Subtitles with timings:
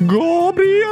[0.00, 0.86] Gabriel!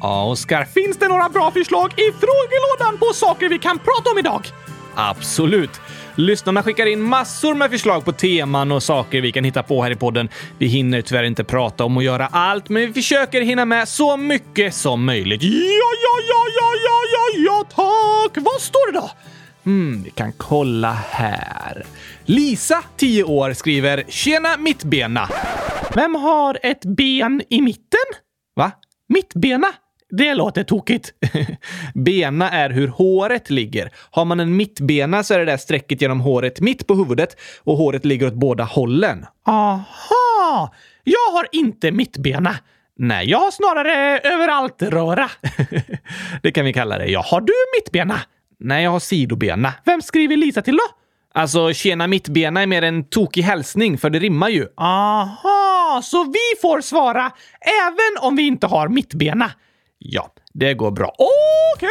[0.00, 4.18] Ja, Oskar, finns det några bra förslag i frågelådan på saker vi kan prata om
[4.18, 4.46] idag?
[4.94, 5.70] Absolut!
[6.14, 9.90] Lyssnarna skickar in massor med förslag på teman och saker vi kan hitta på här
[9.90, 10.28] i podden.
[10.58, 14.16] Vi hinner tyvärr inte prata om och göra allt, men vi försöker hinna med så
[14.16, 15.42] mycket som möjligt.
[15.42, 18.44] Ja, ja, ja, ja, ja, ja, ja, tack!
[18.44, 19.10] Vad står det då?
[19.64, 21.82] Hmm, vi kan kolla här.
[22.24, 25.28] Lisa, 10 år, skriver “Tjena mittbena”.
[25.94, 27.98] Vem har ett ben i mitten?
[28.56, 28.72] Va?
[29.08, 29.66] Mittbena?
[30.10, 31.12] Det låter tokigt.
[31.94, 33.90] Bena är hur håret ligger.
[34.10, 37.76] Har man en mittbena så är det där strecket genom håret mitt på huvudet och
[37.76, 39.26] håret ligger åt båda hållen.
[39.46, 40.74] Aha!
[41.04, 42.54] Jag har inte mittbena.
[42.98, 45.30] Nej, jag har snarare överallt-röra.
[46.42, 47.06] det kan vi kalla det.
[47.06, 48.18] Ja, har du mittbena?
[48.58, 49.72] Nej, jag har sidobena.
[49.84, 51.01] Vem skriver Lisa till då?
[51.34, 54.66] Alltså, tjena mittbena är mer en tokig hälsning, för det rimmar ju.
[54.76, 57.32] Aha, så vi får svara
[57.82, 59.50] även om vi inte har mittbena?
[59.98, 61.14] Ja, det går bra.
[61.18, 61.88] Okej,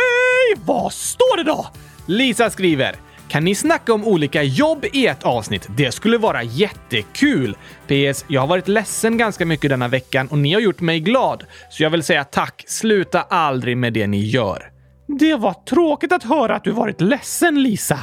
[0.53, 1.67] okay, vad står det då?
[2.05, 2.95] Lisa skriver
[3.31, 5.67] kan ni snacka om olika jobb i ett avsnitt?
[5.77, 7.57] Det skulle vara jättekul!
[7.87, 8.25] PS.
[8.27, 11.43] Jag har varit ledsen ganska mycket denna veckan och ni har gjort mig glad.
[11.69, 12.63] Så jag vill säga tack.
[12.67, 14.71] Sluta aldrig med det ni gör.
[15.07, 17.99] Det var tråkigt att höra att du varit ledsen, Lisa.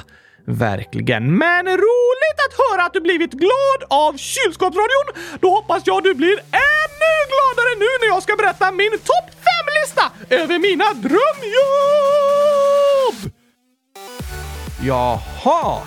[0.49, 1.39] Verkligen.
[1.39, 5.07] Men roligt att höra att du blivit glad av kylskåpsradion!
[5.41, 6.39] Då hoppas jag du blir
[6.73, 11.19] ännu gladare nu när jag ska berätta min topp 5-lista över mina drömjobb!
[14.83, 15.81] Jaha!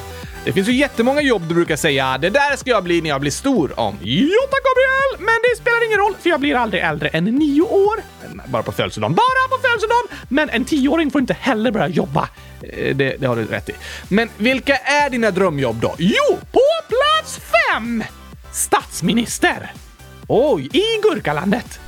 [0.45, 3.21] Det finns ju jättemånga jobb du brukar säga “det där ska jag bli när jag
[3.21, 3.97] blir stor” om.
[4.01, 5.25] Jo tack Gabriel!
[5.25, 8.03] Men det spelar ingen roll för jag blir aldrig äldre än nio år.
[8.45, 9.15] Bara på födelsedagen.
[9.15, 10.27] Bara på födelsedagen!
[10.29, 12.29] Men en tioåring får inte heller börja jobba.
[12.63, 13.73] Eh, det, det har du rätt i.
[14.09, 15.95] Men vilka är dina drömjobb då?
[15.97, 18.03] Jo, på plats fem!
[18.53, 19.71] Statsminister.
[20.27, 21.79] Oj, i Gurkalandet.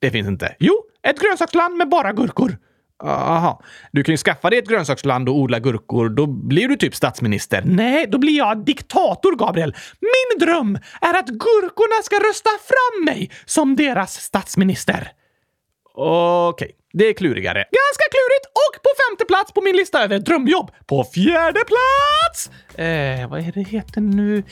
[0.00, 0.54] Det finns inte.
[0.58, 0.74] Jo,
[1.08, 2.56] ett grönsaksland med bara gurkor.
[3.04, 3.62] Aha.
[3.92, 6.08] Du kan ju skaffa dig ett grönsaksland och odla gurkor.
[6.08, 7.62] Då blir du typ statsminister.
[7.66, 9.74] Nej, då blir jag diktator, Gabriel.
[10.00, 15.12] Min dröm är att gurkorna ska rösta fram mig som deras statsminister.
[15.96, 16.76] Okej, okay.
[16.92, 17.58] det är klurigare.
[17.58, 20.70] Ganska klurigt och på femte plats på min lista över drömjobb.
[20.86, 22.50] På fjärde plats!
[22.74, 24.42] Eh, vad är det heter nu?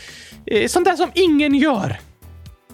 [0.46, 1.96] Eh, sånt där som ingen gör.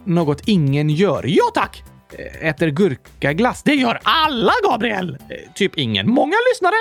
[0.04, 1.24] Något ingen gör.
[1.26, 1.82] Ja, tack!
[2.12, 3.62] Eh, äter gurkaglass.
[3.62, 5.18] Det gör alla, Gabriel!
[5.28, 6.10] Eh, typ ingen.
[6.10, 6.76] Många lyssnare.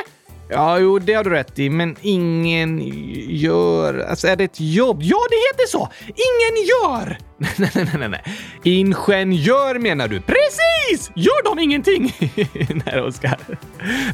[0.50, 2.81] Ja, jo, det har du rätt i, men ingen
[3.30, 4.00] gör...
[4.00, 5.00] Alltså, är det ett jobb?
[5.03, 5.90] Ja, det heter så!
[6.08, 7.18] Ingen gör!
[7.58, 8.24] nej, nej, nej, nej.
[8.63, 10.22] Ingenjör menar du?
[10.22, 11.12] Precis!
[11.16, 12.16] Gör de ingenting?
[12.85, 13.38] nej, Oskar.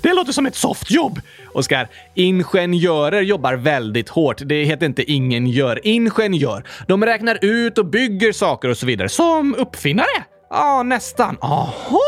[0.01, 1.19] Det låter som ett softjobb.
[1.53, 4.41] Oskar, ingenjörer jobbar väldigt hårt.
[4.45, 5.79] Det heter inte ingen gör.
[5.83, 6.63] Ingenjör.
[6.87, 9.09] De räknar ut och bygger saker och så vidare.
[9.09, 10.23] Som uppfinnare.
[10.49, 11.37] Ja, nästan.
[11.41, 11.99] Aha!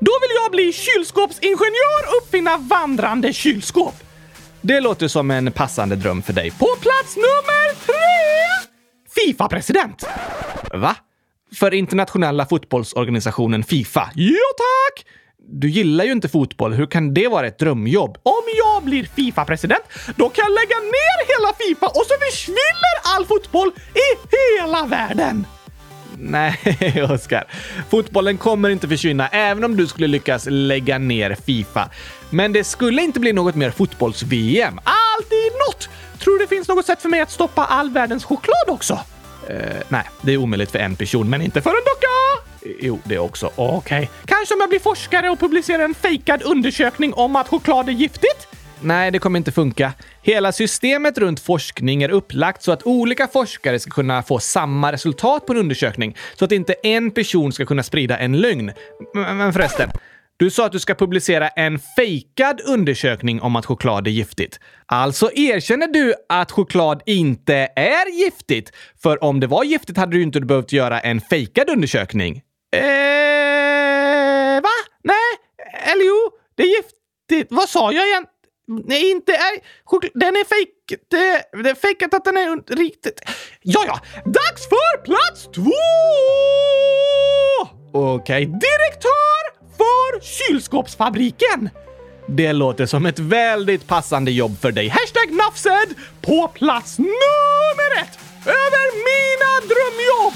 [0.00, 3.94] Då vill jag bli kylskåpsingenjör och uppfinna vandrande kylskåp.
[4.60, 6.50] Det låter som en passande dröm för dig.
[6.50, 7.94] På plats nummer tre!
[9.14, 10.06] Fifa-president.
[10.74, 10.96] Va?
[11.58, 14.10] För internationella fotbollsorganisationen Fifa?
[14.14, 15.06] Ja, tack!
[15.48, 16.72] Du gillar ju inte fotboll.
[16.72, 18.18] Hur kan det vara ett drömjobb?
[18.22, 19.84] Om jag blir Fifa-president,
[20.16, 25.46] då kan jag lägga ner hela Fifa och så försvinner all fotboll i hela världen.
[26.18, 26.58] Nej,
[27.10, 27.44] Oskar.
[27.90, 31.90] Fotbollen kommer inte försvinna även om du skulle lyckas lägga ner Fifa.
[32.30, 34.80] Men det skulle inte bli något mer fotbolls-VM.
[34.84, 35.88] Alltid något!
[36.18, 38.94] Tror du det finns något sätt för mig att stoppa all världens choklad också?
[39.50, 39.58] Uh,
[39.88, 42.44] nej, det är omöjligt för en person, men inte för en docka!
[42.64, 43.50] Eh, jo, det också.
[43.56, 43.76] Okej.
[43.76, 44.08] Okay.
[44.24, 48.48] Kanske om jag blir forskare och publicerar en fejkad undersökning om att choklad är giftigt?
[48.84, 49.92] Nej, det kommer inte funka.
[50.22, 55.46] Hela systemet runt forskning är upplagt så att olika forskare ska kunna få samma resultat
[55.46, 58.72] på en undersökning, så att inte en person ska kunna sprida en lögn.
[59.14, 59.90] Men förresten,
[60.36, 64.60] du sa att du ska publicera en fejkad undersökning om att choklad är giftigt.
[64.86, 68.72] Alltså erkänner du att choklad inte är giftigt?
[69.02, 72.42] För om det var giftigt hade du inte behövt göra en fejkad undersökning.
[72.76, 74.74] Eh, va?
[75.04, 75.16] Nej,
[75.92, 77.52] eller jo, det är giftigt.
[77.52, 78.33] Vad sa jag egentligen?
[78.66, 79.60] Nej, inte är...
[80.18, 80.70] Den är fejk...
[81.10, 83.20] Det, det är fejkat att den är riktigt...
[83.62, 84.00] Ja, ja.
[84.24, 85.72] Dags för plats två!
[87.92, 88.44] Okej, okay.
[88.44, 91.70] direktör för kylskåpsfabriken.
[92.28, 94.88] Det låter som ett väldigt passande jobb för dig.
[94.88, 100.34] Hashtag Nafsed på plats nummer ett över mina drömjobb!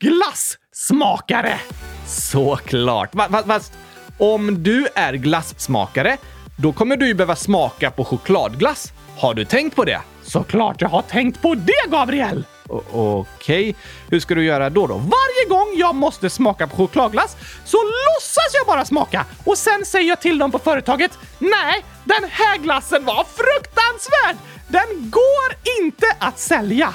[0.00, 1.58] Glassmakare.
[2.06, 3.10] Såklart.
[3.46, 3.72] Fast
[4.18, 6.16] om du är glassmakare
[6.62, 8.92] då kommer du ju behöva smaka på chokladglass.
[9.18, 10.00] Har du tänkt på det?
[10.22, 12.44] Såklart jag har tänkt på det, Gabriel!
[12.92, 13.74] Okej,
[14.08, 14.94] hur ska du göra då då?
[14.94, 20.08] Varje gång jag måste smaka på chokladglass så låtsas jag bara smaka och sen säger
[20.08, 24.36] jag till dem på företaget Nej, den här glassen var fruktansvärd!
[24.68, 26.94] Den går inte att sälja.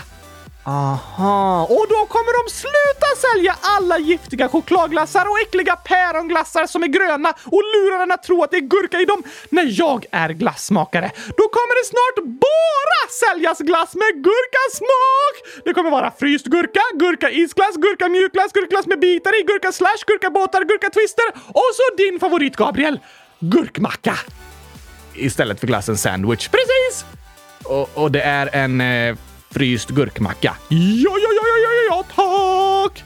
[0.67, 6.88] Aha, och då kommer de sluta sälja alla giftiga chokladglassar och äckliga päronglassar som är
[6.88, 10.29] gröna och lurar den att tro att det är gurka i dem när jag är
[10.29, 11.12] glassmakare.
[11.38, 15.35] Då kommer det snart bara säljas glass med gurkasmak!
[15.65, 20.01] Det kommer vara fryst gurka, gurka isglass, gurka mjukglass, gurkglass med bitar i, gurka slash,
[20.07, 23.00] gurka båtar, gurka twister och så din favorit Gabriel,
[23.39, 24.17] gurkmacka.
[25.15, 26.47] Istället för glassen sandwich.
[26.47, 27.06] Precis!
[27.63, 29.15] Och, och det är en eh,
[29.55, 30.55] fryst gurkmacka.
[30.69, 30.77] Ja,
[31.23, 33.03] ja, ja, ja, ja, ja, tack!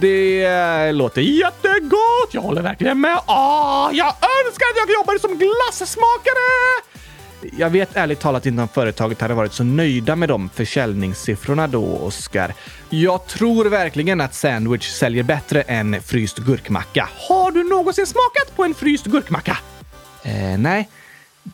[0.00, 2.30] Det låter jättegott!
[2.30, 3.18] Jag håller verkligen med.
[3.26, 6.82] Åh, jag önskar att jag jobbade som glassmakare!
[7.58, 11.84] Jag vet ärligt talat inte om företaget hade varit så nöjda med de försäljningssiffrorna då,
[11.84, 12.54] Oskar.
[12.90, 17.08] Jag tror verkligen att sandwich säljer bättre än fryst gurkmacka.
[17.28, 19.58] Har du någonsin smakat på en fryst gurkmacka?
[20.22, 20.88] Eh, nej,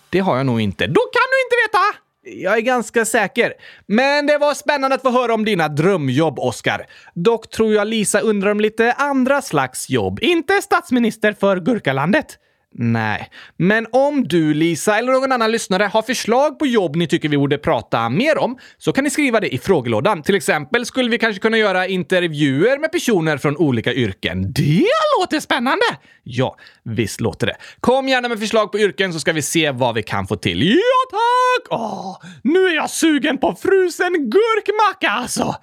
[0.09, 0.87] det har jag nog inte.
[0.87, 2.12] Då kan du inte veta!
[2.25, 3.53] Jag är ganska säker.
[3.87, 6.87] Men det var spännande att få höra om dina drömjobb, Oscar.
[7.15, 10.19] Dock tror jag Lisa undrar om lite andra slags jobb.
[10.23, 12.39] Inte statsminister för Gurkalandet.
[12.75, 17.29] Nej, men om du, Lisa, eller någon annan lyssnare har förslag på jobb ni tycker
[17.29, 20.23] vi borde prata mer om så kan ni skriva det i frågelådan.
[20.23, 24.53] Till exempel skulle vi kanske kunna göra intervjuer med personer från olika yrken.
[24.53, 24.87] Det
[25.19, 25.85] låter spännande!
[26.23, 27.57] Ja, visst låter det.
[27.81, 30.63] Kom gärna med förslag på yrken så ska vi se vad vi kan få till.
[30.63, 31.81] Ja, tack!
[31.81, 35.55] Åh, nu är jag sugen på frusen gurkmacka alltså!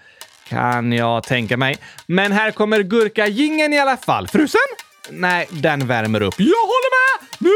[0.47, 1.75] Kan jag tänka mig.
[2.07, 4.27] Men här kommer gurkagingen i alla fall.
[4.27, 4.88] Frusen?
[5.11, 6.35] Nej, den värmer upp.
[6.37, 7.27] Jag håller med!
[7.39, 7.49] Nu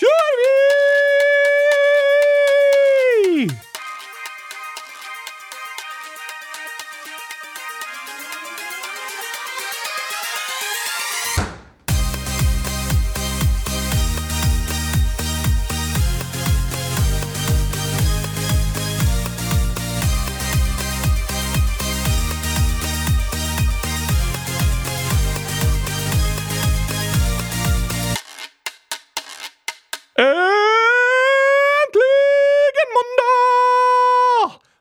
[0.00, 1.61] kör vi!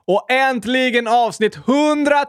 [0.06, 2.26] Och äntligen avsnitt 100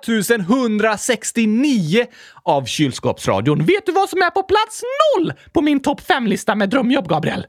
[0.49, 2.07] 169
[2.43, 3.65] av Kylskåpsradion.
[3.65, 4.83] Vet du vad som är på plats
[5.17, 7.47] noll på min topp 5-lista med drömjobb, Gabriel?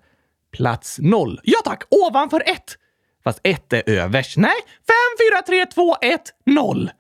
[0.51, 1.39] Plats noll.
[1.43, 2.77] Ja tack, ovanför ett.
[3.23, 4.37] Fast ett är övers.
[4.37, 4.55] Nej,
[4.87, 4.95] 5,
[5.31, 6.91] 4, 3, 2, 1, 0.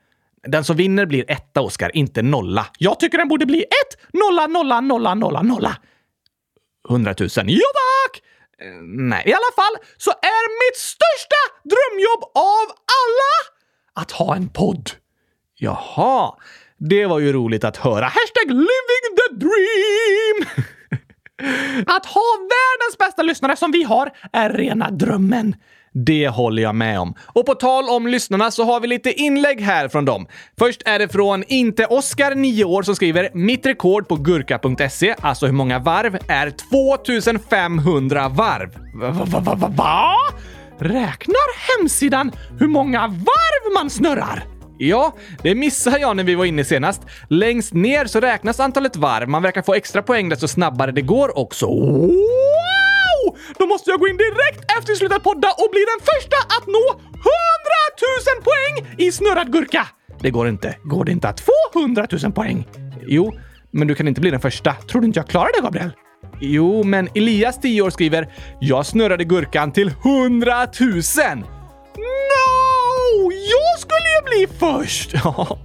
[0.47, 2.65] Den som vinner blir etta, Oskar, inte nolla.
[2.77, 5.77] Jag tycker den borde bli ett, nolla, nolla, nolla, nolla, nolla.
[6.89, 7.29] 100 000.
[7.35, 8.21] Ja tack!
[8.63, 12.65] Eh, nej, i alla fall så är mitt största drömjobb av
[12.99, 13.33] alla
[13.93, 14.89] att ha en podd.
[15.55, 16.35] Jaha,
[16.77, 18.05] det var ju roligt att höra.
[18.05, 20.67] Hashtag living the dream!
[21.87, 25.55] Att ha världens bästa lyssnare som vi har är rena drömmen.
[25.93, 27.15] Det håller jag med om.
[27.25, 30.27] Och på tal om lyssnarna så har vi lite inlägg här från dem.
[30.59, 35.45] Först är det från Inte Oskar, 9 år, som skriver “Mitt rekord på gurka.se, alltså
[35.45, 39.11] hur många varv, är 2500 varv.” Va?
[39.11, 40.15] va, va, va, va.
[40.79, 44.43] Räknar hemsidan hur många varv man snurrar?
[44.77, 47.01] Ja, det missade jag när vi var inne senast.
[47.27, 49.29] Längst ner så räknas antalet varv.
[49.29, 51.67] Man verkar få extra poäng desto snabbare det går också.
[51.67, 52.72] What?
[53.59, 56.85] Då måste jag gå in direkt efter slutat podda och bli den första att nå
[56.89, 57.03] 100
[58.35, 59.87] 000 poäng i snurrad gurka!
[60.19, 60.75] Det går inte.
[60.83, 62.67] Går det inte att få 100 000 poäng?
[63.07, 63.33] Jo,
[63.71, 64.73] men du kan inte bli den första.
[64.73, 65.91] Tror du inte jag klarar det, Gabriel?
[66.39, 71.43] Jo, men Elias, 10 år, skriver “Jag snurrade gurkan till 100 000”.
[71.97, 73.31] No!
[73.31, 75.13] Jag skulle ju bli först!
[75.23, 75.59] Ja,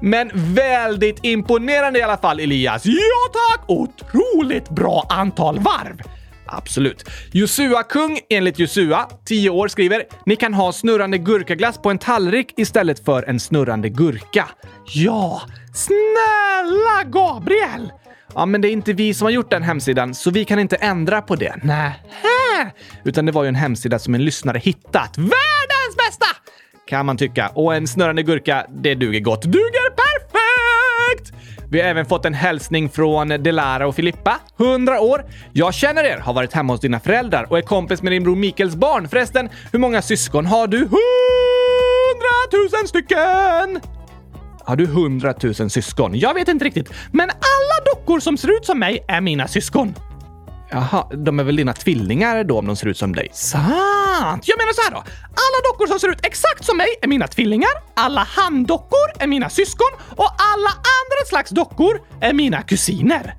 [0.00, 2.82] men väldigt imponerande i alla fall, Elias.
[2.84, 3.64] Ja tack!
[3.68, 6.02] Otroligt bra antal varv.
[6.52, 7.04] Absolut.
[7.32, 13.04] Josua-kung, enligt Josua, 10 år, skriver “Ni kan ha snurrande gurkaglass på en tallrik istället
[13.04, 14.48] för en snurrande gurka”.
[14.94, 15.42] Ja,
[15.74, 17.92] snälla Gabriel!
[18.34, 20.76] Ja, men det är inte vi som har gjort den hemsidan, så vi kan inte
[20.76, 21.56] ändra på det.
[21.62, 22.72] Nähä!
[23.04, 25.18] Utan det var ju en hemsida som en lyssnare hittat.
[25.18, 26.26] Världens bästa!
[26.86, 27.48] Kan man tycka.
[27.48, 29.42] Och en snurrande gurka, det duger gott.
[29.42, 29.81] Duger!
[31.72, 35.24] Vi har även fått en hälsning från Delara och Filippa, 100 år.
[35.52, 38.36] Jag känner er, har varit hemma hos dina föräldrar och är kompis med din bror
[38.36, 39.08] Mikels barn.
[39.08, 40.76] Förresten, hur många syskon har du?
[40.76, 40.92] 100
[42.80, 43.80] 000 stycken!
[44.64, 46.18] Har du 100 000 syskon?
[46.18, 49.94] Jag vet inte riktigt, men alla dockor som ser ut som mig är mina syskon.
[50.72, 53.28] Jaha, de är väl dina tvillingar då om de ser ut som dig?
[53.32, 54.48] Sant!
[54.48, 54.96] Jag menar så här då.
[55.22, 59.50] Alla dockor som ser ut exakt som mig är mina tvillingar, alla handdockor är mina
[59.50, 63.34] syskon och alla andra slags dockor är mina kusiner.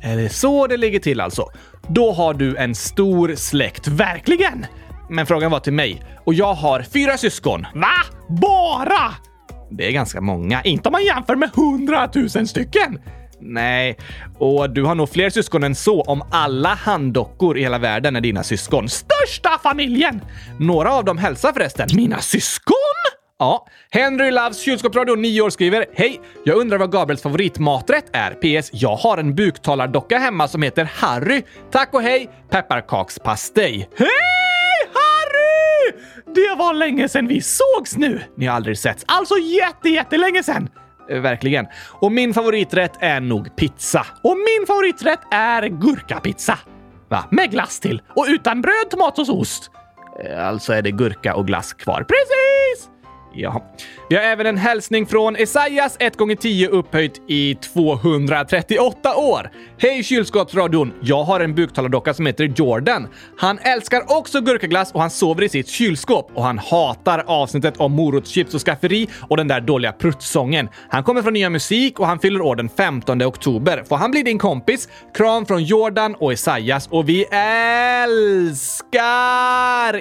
[0.00, 1.48] Är det så det ligger till alltså?
[1.88, 4.66] Då har du en stor släkt, verkligen!
[5.10, 7.66] Men frågan var till mig och jag har fyra syskon.
[7.74, 7.94] Va?
[8.28, 9.14] Bara?
[9.70, 12.98] Det är ganska många, inte om man jämför med hundratusen stycken.
[13.40, 13.96] Nej,
[14.38, 18.20] och du har nog fler syskon än så om alla handdockor i hela världen är
[18.20, 18.88] dina syskon.
[18.88, 20.20] Största familjen!
[20.60, 21.88] Några av dem hälsar förresten.
[21.94, 22.74] Mina syskon?
[23.38, 23.66] Ja.
[23.90, 26.20] Henry Loves kylskåpsradio 9 år skriver Hej!
[26.44, 28.30] Jag undrar vad Gabriels favoritmaträtt är.
[28.30, 28.70] PS.
[28.72, 31.42] Jag har en buktalardocka hemma som heter Harry.
[31.70, 32.30] Tack och hej!
[32.50, 33.88] Pepparkakspastej.
[33.98, 34.08] Hej
[34.94, 35.92] Harry!
[36.34, 38.20] Det var länge sedan vi sågs nu.
[38.36, 39.04] Ni har aldrig setts.
[39.08, 40.68] Alltså jätte, jättelänge sedan.
[41.10, 41.66] Eh, verkligen.
[41.92, 44.06] Och min favoriträtt är nog pizza.
[44.22, 46.58] Och min favoriträtt är gurkapizza.
[47.08, 47.24] Va?
[47.30, 48.02] Med glass till.
[48.08, 49.70] Och utan bröd, tomat och ost.
[50.24, 52.06] Eh, alltså är det gurka och glass kvar.
[52.08, 52.95] Precis!
[53.36, 53.60] Jaha.
[54.08, 59.50] Vi har även en hälsning från Esaias 1x10 upphöjt i 238 år.
[59.78, 60.92] Hej kylskåpsradion!
[61.02, 63.08] Jag har en buktalardocka som heter Jordan.
[63.38, 66.30] Han älskar också gurkaglass och han sover i sitt kylskåp.
[66.34, 70.68] Och han hatar avsnittet om morotschips och skafferi och den där dåliga pruttsången.
[70.88, 73.84] Han kommer från Nya Musik och han fyller år den 15 oktober.
[73.88, 74.88] Får han bli din kompis?
[75.14, 77.24] Kram från Jordan och Esaias och vi
[78.04, 78.96] älskar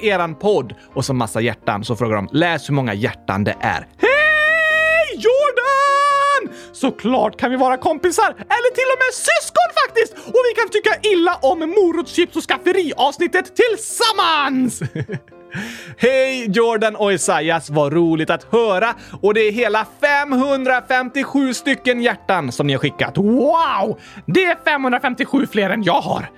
[0.05, 0.73] eran podd!
[0.93, 1.83] Och så massa hjärtan.
[1.83, 3.87] Så frågar de läs hur många hjärtan det är.
[3.97, 6.55] Hej Jordan!
[6.73, 10.27] Såklart kan vi vara kompisar, eller till och med syskon faktiskt!
[10.27, 14.81] Och vi kan tycka illa om morotschips och skafferi avsnittet tillsammans!
[15.97, 18.95] Hej Jordan och Esaias, vad roligt att höra!
[19.21, 23.17] Och det är hela 557 stycken hjärtan som ni har skickat.
[23.17, 23.99] Wow!
[24.25, 26.29] Det är 557 fler än jag har.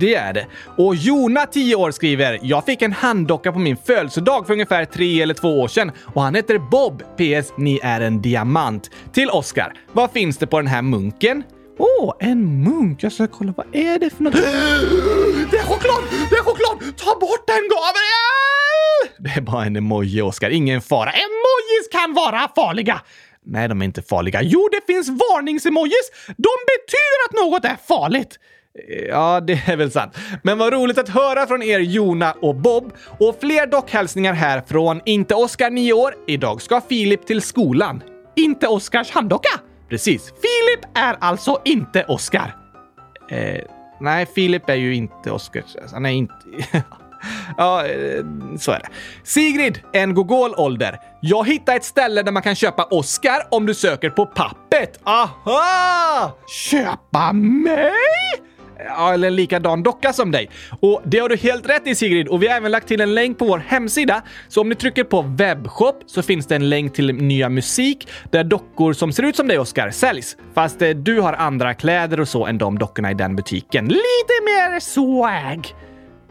[0.00, 0.46] Det är det.
[0.76, 5.22] Och Jona, 10 år, skriver “Jag fick en handdocka på min födelsedag för ungefär tre
[5.22, 7.02] eller två år sedan och han heter Bob.
[7.02, 7.52] PS.
[7.56, 8.90] Ni är en diamant.
[9.12, 9.72] Till Oscar.
[9.92, 11.42] Vad finns det på den här munken?”
[11.82, 13.02] Åh, oh, en munk.
[13.02, 13.54] Jag ska kolla.
[13.56, 14.34] Vad är det för något?
[15.50, 16.02] Det är choklad!
[16.30, 16.96] Det är choklad!
[16.96, 19.18] Ta bort den, Gabriel!
[19.18, 20.50] Det är bara en emoji, Oscar.
[20.50, 21.10] Ingen fara.
[21.10, 23.00] Emojis kan vara farliga!
[23.44, 24.42] Nej, de är inte farliga.
[24.42, 26.10] Jo, det finns varningsemojis.
[26.26, 28.38] De betyder att något är farligt.
[29.08, 30.16] Ja, det är väl sant.
[30.42, 32.92] Men vad roligt att höra från er Jona och Bob.
[33.18, 36.14] Och fler dockhälsningar här från Inte Oskar 9 år.
[36.26, 38.02] Idag ska Filip till skolan.
[38.36, 39.60] Inte Oskars handdocka?
[39.88, 40.22] Precis.
[40.22, 42.56] Filip är alltså inte Oskar.
[43.30, 43.60] Eh,
[44.00, 45.76] nej, Filip är ju inte Oskars.
[45.92, 46.34] Han är inte...
[47.56, 48.24] Ja, eh,
[48.58, 48.88] så är det.
[49.24, 51.00] Sigrid, en gogol-ålder.
[51.20, 55.00] Jag hittade ett ställe där man kan köpa Oscar om du söker på pappet.
[55.04, 56.38] Aha!
[56.48, 57.92] Köpa mig?
[58.86, 60.50] Ja, eller en likadan docka som dig.
[60.80, 63.14] Och det har du helt rätt i Sigrid och vi har även lagt till en
[63.14, 64.22] länk på vår hemsida.
[64.48, 68.44] Så om ni trycker på webbshop så finns det en länk till nya musik där
[68.44, 70.36] dockor som ser ut som dig Oscar säljs.
[70.54, 73.84] Fast eh, du har andra kläder och så än de dockorna i den butiken.
[73.84, 75.74] Lite mer swag!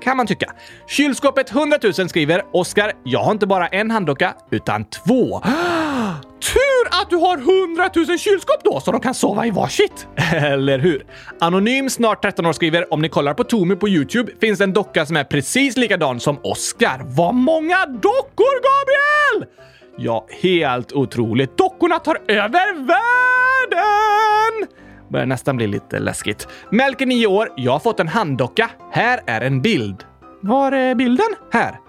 [0.03, 0.53] Kan man tycka.
[0.87, 5.41] Kylskåpet 100 000 skriver Oskar, jag har inte bara en handdocka, utan två.
[6.41, 10.07] Tur att du har 100 000 kylskåp då, så de kan sova i varsitt.
[10.33, 11.05] Eller hur?
[11.39, 15.05] Anonym, snart 13 år, skriver om ni kollar på Tomi på Youtube finns en docka
[15.05, 17.01] som är precis likadan som Oskar.
[17.05, 19.53] Vad många dockor, Gabriel!
[19.97, 21.57] Ja, helt otroligt.
[21.57, 24.67] Dockorna tar över världen!
[25.09, 26.47] Börjar nästan bli lite läskigt.
[26.71, 27.49] Melker 9 år.
[27.57, 28.69] Jag har fått en handdocka.
[28.91, 30.03] Här är en bild.
[30.41, 31.35] Var är bilden?
[31.51, 31.79] Här.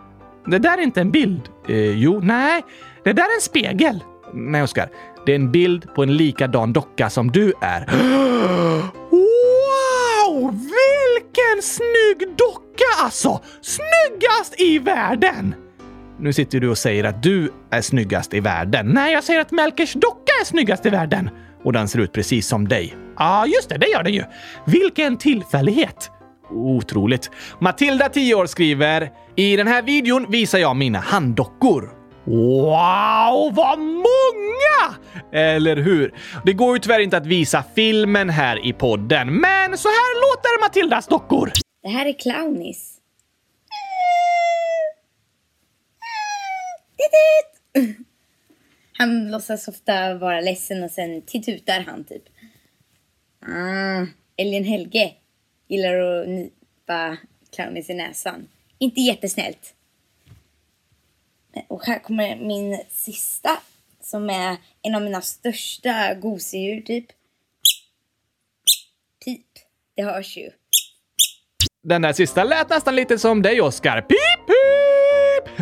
[0.47, 1.40] Det där är inte en bild.
[1.69, 2.62] Eh, jo, nej.
[3.04, 4.04] Det där är en spegel.
[4.34, 4.88] Nej, Oskar.
[5.26, 7.87] Det är en bild på en likadan docka som du är.
[10.30, 10.50] Wow!
[10.50, 13.40] Vilken snygg docka alltså!
[13.60, 15.54] Snyggast i världen!
[16.18, 18.87] Nu sitter du och säger att du är snyggast i världen.
[18.87, 21.30] Nej, jag säger att Melkers docka är snyggast i världen.
[21.64, 22.94] Och den ser ut precis som dig.
[22.96, 24.25] Ja, ah, just det, det gör den ju.
[24.66, 26.10] Vilken tillfällighet!
[26.50, 27.30] Otroligt.
[27.58, 32.00] Matilda, 10 år, skriver “I den här videon visar jag mina handdockor.
[32.25, 34.97] Wow, vad många!
[35.33, 36.15] Eller hur?
[36.45, 40.61] Det går ju tyvärr inte att visa filmen här i podden, men så här låter
[40.61, 41.53] Matildas dockor.
[41.83, 42.97] Det här är Clownis.
[48.99, 52.23] Han låtsas ofta vara ledsen och sen titutar han typ.
[53.47, 55.12] Ah, Älgen Helge
[55.69, 57.17] gillar att nypa
[57.55, 58.49] Clownis i näsan.
[58.79, 59.75] Inte jättesnällt.
[61.57, 63.61] Eh, och här kommer min sista
[64.02, 67.07] som är en av mina största gosedjur typ.
[69.25, 69.47] Pip.
[69.95, 70.50] Det hörs ju.
[71.83, 74.00] Den där sista lät nästan lite som dig, Oskar.
[74.00, 75.00] Pip, pip!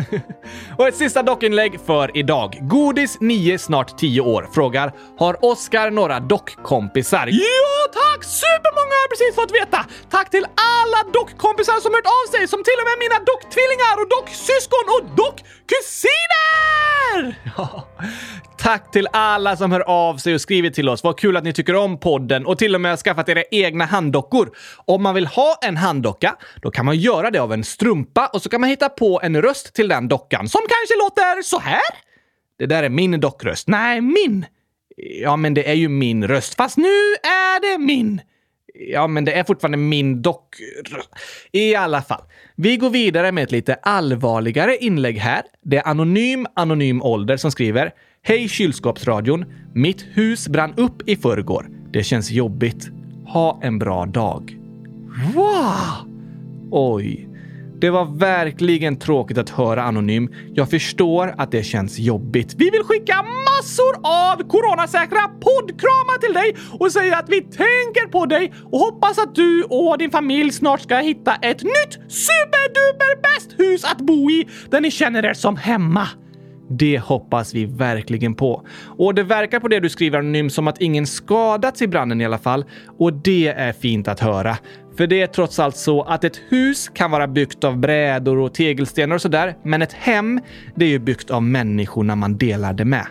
[0.77, 2.57] och ett sista dockinlägg för idag.
[2.61, 7.27] Godis 9, snart 10 år frågar Har Oskar några dockkompisar?
[7.31, 8.23] Ja tack!
[8.23, 9.85] Supermånga har jag precis fått veta!
[10.09, 14.09] Tack till alla dockkompisar som hört av sig, som till och med mina docktvillingar och
[14.15, 16.19] docksyskon och dockkusiner!
[17.57, 17.87] Ja.
[18.61, 21.03] Tack till alla som hör av sig och skriver till oss.
[21.03, 23.85] Vad kul att ni tycker om podden och till och med har skaffat era egna
[23.85, 24.49] handdockor.
[24.85, 28.41] Om man vill ha en handdocka, då kan man göra det av en strumpa och
[28.41, 31.81] så kan man hitta på en röst till den dockan som kanske låter så här.
[32.57, 33.67] Det där är min dockröst.
[33.67, 34.45] Nej, min.
[34.97, 36.55] Ja, men det är ju min röst.
[36.55, 38.21] Fast nu är det min.
[38.73, 40.55] Ja, men det är fortfarande min dock...
[41.51, 42.21] I alla fall.
[42.55, 45.41] Vi går vidare med ett lite allvarligare inlägg här.
[45.63, 47.91] Det är Anonym Anonym Ålder som skriver
[48.29, 49.45] Hej kylskåpsradion!
[49.73, 51.69] Mitt hus brann upp i förrgår.
[51.91, 52.89] Det känns jobbigt.
[53.27, 54.57] Ha en bra dag.
[55.35, 56.09] Wow!
[56.71, 57.29] Oj.
[57.81, 60.33] Det var verkligen tråkigt att höra Anonym.
[60.53, 62.55] Jag förstår att det känns jobbigt.
[62.57, 68.25] Vi vill skicka massor av coronasäkra poddkramar till dig och säga att vi tänker på
[68.25, 73.59] dig och hoppas att du och din familj snart ska hitta ett nytt superduper bäst
[73.59, 76.07] hus att bo i där ni känner er som hemma.
[76.69, 78.65] Det hoppas vi verkligen på.
[78.97, 82.25] Och det verkar på det du skriver anonymt som att ingen skadats i branden i
[82.25, 82.65] alla fall.
[82.97, 84.57] Och det är fint att höra.
[84.97, 88.53] För det är trots allt så att ett hus kan vara byggt av brädor och
[88.53, 89.55] tegelstenar och sådär.
[89.63, 90.39] Men ett hem,
[90.75, 93.05] det är ju byggt av människorna man delar det med.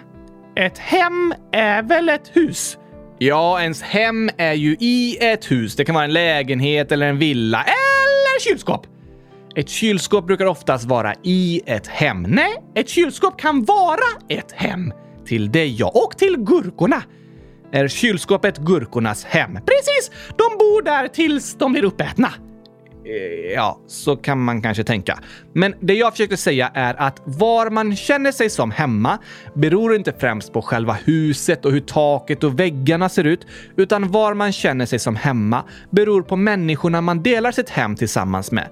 [0.57, 2.79] Ett hem är väl ett hus?
[3.19, 5.77] Ja, ens hem är ju i ett hus.
[5.77, 8.87] Det kan vara en lägenhet eller en villa eller kylskåp.
[9.59, 12.23] Ett kylskåp brukar oftast vara i ett hem.
[12.23, 14.93] Nej, ett kylskåp kan vara ett hem.
[15.27, 17.03] Till dig ja, och till gurkorna.
[17.73, 19.53] Är kylskåpet gurkornas hem?
[19.53, 20.11] Precis!
[20.29, 22.33] De bor där tills de blir uppätna.
[23.09, 25.19] Eh, ja, så kan man kanske tänka.
[25.53, 29.19] Men det jag försökte säga är att var man känner sig som hemma
[29.55, 33.47] beror inte främst på själva huset och hur taket och väggarna ser ut,
[33.77, 38.53] utan var man känner sig som hemma beror på människorna man delar sitt hem tillsammans
[38.53, 38.69] med.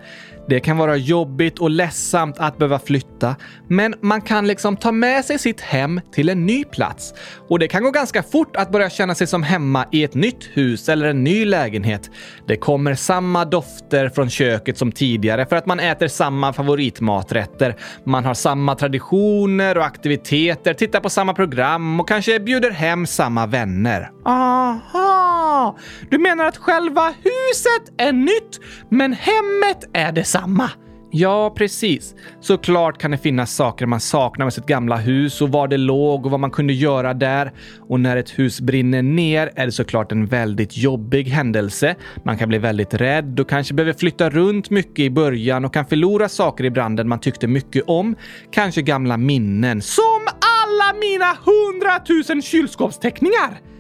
[0.49, 3.37] Det kan vara jobbigt och ledsamt att behöva flytta,
[3.69, 7.15] men man kan liksom ta med sig sitt hem till en ny plats.
[7.49, 10.45] Och det kan gå ganska fort att börja känna sig som hemma i ett nytt
[10.53, 12.11] hus eller en ny lägenhet.
[12.47, 17.77] Det kommer samma dofter från köket som tidigare för att man äter samma favoritmaträtter.
[18.05, 23.47] Man har samma traditioner och aktiviteter, tittar på samma program och kanske bjuder hem samma
[23.47, 24.11] vänner.
[24.25, 25.77] Aha!
[26.11, 28.61] Du menar att själva huset är nytt,
[28.91, 30.71] men hemmet är detsamma?
[31.11, 32.15] Ja, precis.
[32.41, 36.25] Såklart kan det finnas saker man saknar med sitt gamla hus och var det låg
[36.27, 37.53] och vad man kunde göra där.
[37.89, 41.95] Och när ett hus brinner ner är det såklart en väldigt jobbig händelse.
[42.25, 45.87] Man kan bli väldigt rädd och kanske behöver flytta runt mycket i början och kan
[45.87, 48.17] förlora saker i branden man tyckte mycket om.
[48.51, 53.76] Kanske gamla minnen, som alla mina hundratusen kylskåpsteckningar!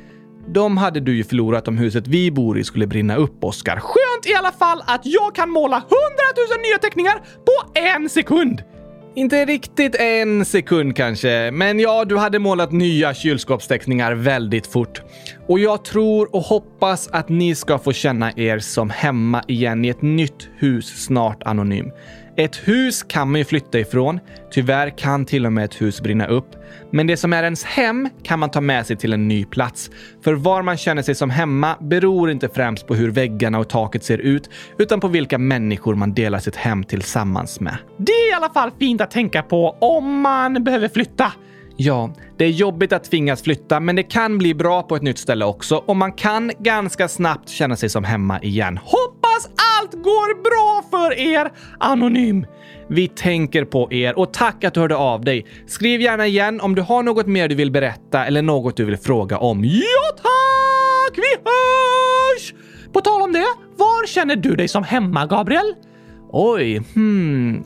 [0.48, 3.80] De hade du ju förlorat om huset vi bor i skulle brinna upp, Oskar.
[3.80, 8.62] Skönt i alla fall att jag kan måla hundratusen nya teckningar på en sekund!
[9.14, 15.02] Inte riktigt en sekund kanske, men ja, du hade målat nya kylskåpsteckningar väldigt fort.
[15.48, 19.88] Och jag tror och hoppas att ni ska få känna er som hemma igen i
[19.88, 21.90] ett nytt hus snart, Anonym.
[22.38, 24.20] Ett hus kan man ju flytta ifrån.
[24.50, 26.46] Tyvärr kan till och med ett hus brinna upp.
[26.90, 29.90] Men det som är ens hem kan man ta med sig till en ny plats.
[30.24, 34.04] För var man känner sig som hemma beror inte främst på hur väggarna och taket
[34.04, 37.76] ser ut, utan på vilka människor man delar sitt hem tillsammans med.
[37.98, 41.32] Det är i alla fall fint att tänka på om man behöver flytta.
[41.78, 45.18] Ja, det är jobbigt att tvingas flytta, men det kan bli bra på ett nytt
[45.18, 48.78] ställe också och man kan ganska snabbt känna sig som hemma igen.
[49.36, 52.46] Hoppas allt går bra för er, Anonym!
[52.88, 55.46] Vi tänker på er och tack att du hörde av dig.
[55.66, 58.96] Skriv gärna igen om du har något mer du vill berätta eller något du vill
[58.96, 59.64] fråga om.
[59.64, 61.18] Ja tack!
[61.18, 62.54] Vi hörs!
[62.92, 63.46] På tal om det,
[63.76, 65.74] var känner du dig som hemma, Gabriel?
[66.38, 67.62] Oj, hmm.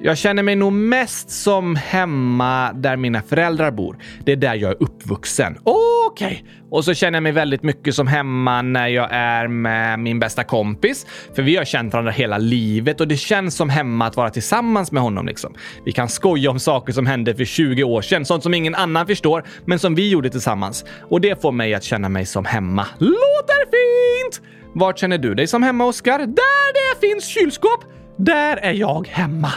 [0.00, 3.98] Jag känner mig nog mest som hemma där mina föräldrar bor.
[4.24, 5.58] Det är där jag är uppvuxen.
[5.64, 6.26] Okej.
[6.26, 6.38] Okay.
[6.70, 10.44] Och så känner jag mig väldigt mycket som hemma när jag är med min bästa
[10.44, 11.06] kompis.
[11.34, 14.92] För vi har känt varandra hela livet och det känns som hemma att vara tillsammans
[14.92, 15.26] med honom.
[15.26, 15.54] Liksom.
[15.84, 18.24] Vi kan skoja om saker som hände för 20 år sedan.
[18.24, 20.84] Sånt som ingen annan förstår, men som vi gjorde tillsammans.
[21.10, 22.86] Och det får mig att känna mig som hemma.
[22.98, 24.42] Låter fint!
[24.74, 26.18] Vart känner du dig som hemma, Oskar?
[26.18, 27.84] Där det finns kylskåp
[28.18, 29.52] där är jag hemma.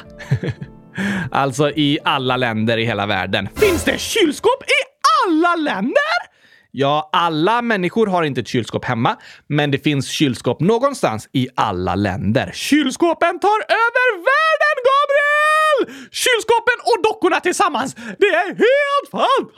[1.32, 3.50] alltså i alla länder i hela världen.
[3.56, 4.82] Finns det kylskåp i
[5.28, 6.38] alla länder?
[6.72, 9.18] Ja, alla människor har inte ett kylskåp hemma,
[9.48, 12.52] men det finns kylskåp någonstans i alla länder.
[12.54, 16.08] Kylskåpen tar över världen, Gabriel!
[16.12, 17.96] Kylskåpen och dockorna tillsammans!
[17.96, 19.58] Det är helt fantastiskt!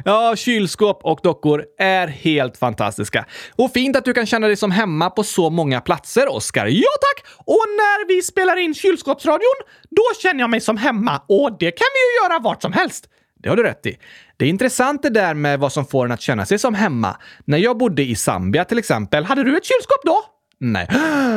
[0.04, 3.26] Ja, kylskåp och dockor är helt fantastiska.
[3.56, 6.66] Och fint att du kan känna dig som hemma på så många platser, Oskar.
[6.66, 7.26] Ja tack!
[7.38, 9.56] Och när vi spelar in kylskåpsradion,
[9.90, 13.08] då känner jag mig som hemma och det kan vi ju göra vart som helst.
[13.42, 13.98] Det har du rätt i.
[14.36, 17.16] Det är intressant det där med vad som får en att känna sig som hemma.
[17.44, 20.24] När jag bodde i Zambia till exempel, hade du ett kylskåp då?
[20.60, 20.88] Nej.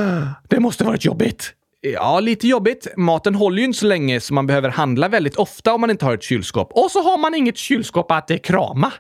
[0.49, 1.53] Det måste varit jobbigt.
[1.81, 2.87] Ja, lite jobbigt.
[2.97, 6.05] Maten håller ju inte så länge så man behöver handla väldigt ofta om man inte
[6.05, 6.71] har ett kylskåp.
[6.71, 8.93] Och så har man inget kylskåp att eh, krama.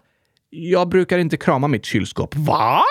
[0.49, 2.35] Jag brukar inte krama mitt kylskåp.
[2.35, 2.81] Va?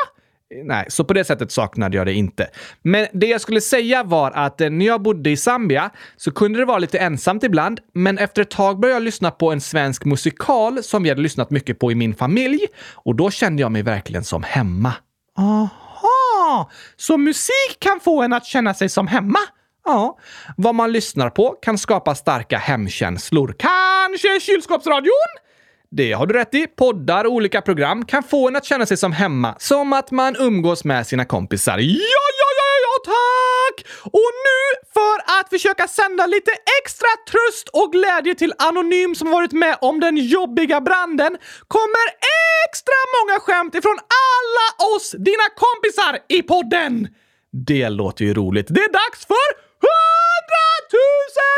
[0.65, 2.51] Nej, så på det sättet saknade jag det inte.
[2.83, 6.59] Men det jag skulle säga var att eh, när jag bodde i Zambia så kunde
[6.59, 10.05] det vara lite ensamt ibland, men efter ett tag började jag lyssna på en svensk
[10.05, 12.61] musikal som vi hade lyssnat mycket på i min familj
[12.95, 14.93] och då kände jag mig verkligen som hemma.
[15.39, 16.71] Aha!
[16.97, 19.39] Så musik kan få en att känna sig som hemma?
[19.87, 20.19] Ja,
[20.57, 23.55] vad man lyssnar på kan skapa starka hemkänslor.
[23.59, 25.31] Kanske kylskåpsradion?
[25.91, 26.67] Det har du rätt i.
[26.67, 29.55] Poddar och olika program kan få en att känna sig som hemma.
[29.59, 31.79] Som att man umgås med sina kompisar.
[31.79, 33.87] Ja, ja, ja, ja, tack!
[34.05, 36.51] Och nu, för att försöka sända lite
[36.83, 41.37] extra tröst och glädje till Anonym som varit med om den jobbiga branden,
[41.69, 42.07] kommer
[42.67, 47.09] extra många skämt ifrån alla oss, dina kompisar, i podden!
[47.67, 48.67] Det låter ju roligt.
[48.71, 49.91] Det är dags för 100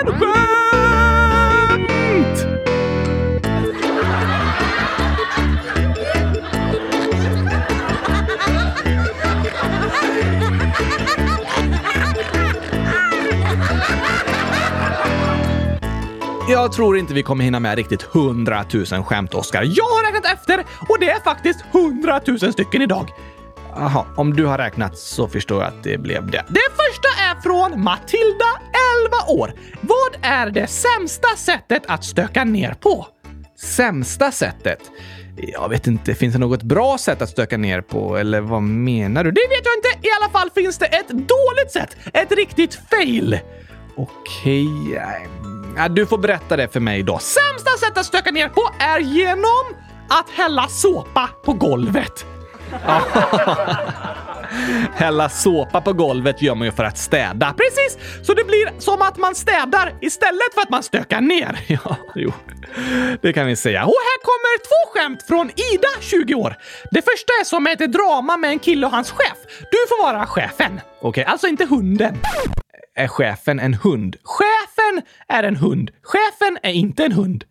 [0.05, 0.59] 000 skämt!
[16.51, 19.63] Jag tror inte vi kommer hinna med riktigt 100 000 skämt, Oskar.
[19.63, 23.11] Jag har räknat efter och det är faktiskt 100 000 stycken idag.
[23.81, 26.45] Jaha, om du har räknat så förstår jag att det blev det.
[26.49, 28.61] Det första är från Matilda,
[29.05, 29.55] 11 år.
[29.81, 33.07] Vad är det sämsta sättet att stöka ner på?
[33.61, 34.79] Sämsta sättet?
[35.37, 38.17] Jag vet inte, finns det något bra sätt att stöka ner på?
[38.17, 39.31] Eller vad menar du?
[39.31, 40.09] Det vet jag inte.
[40.09, 41.97] I alla fall finns det ett dåligt sätt.
[42.13, 43.39] Ett riktigt fail.
[43.97, 45.89] Okej, eh, okay.
[45.89, 47.19] du får berätta det för mig då.
[47.19, 49.65] Sämsta sättet att stöka ner på är genom
[50.09, 52.27] att hälla såpa på golvet.
[54.95, 57.55] Hälla såpa på golvet gör man ju för att städa.
[57.57, 57.99] Precis!
[58.27, 61.59] Så det blir som att man städar istället för att man stökar ner.
[61.85, 62.33] Ja, jo.
[63.23, 63.85] Det kan vi säga.
[63.85, 66.57] Och här kommer två skämt från Ida, 20 år.
[66.91, 69.37] Det första är som ett drama med en kille och hans chef.
[69.71, 70.81] Du får vara chefen.
[71.01, 72.17] Okej, okay, alltså inte hunden.
[72.95, 74.17] Är chefen en hund?
[74.23, 75.91] Chefen är en hund.
[76.03, 77.45] Chefen är inte en hund.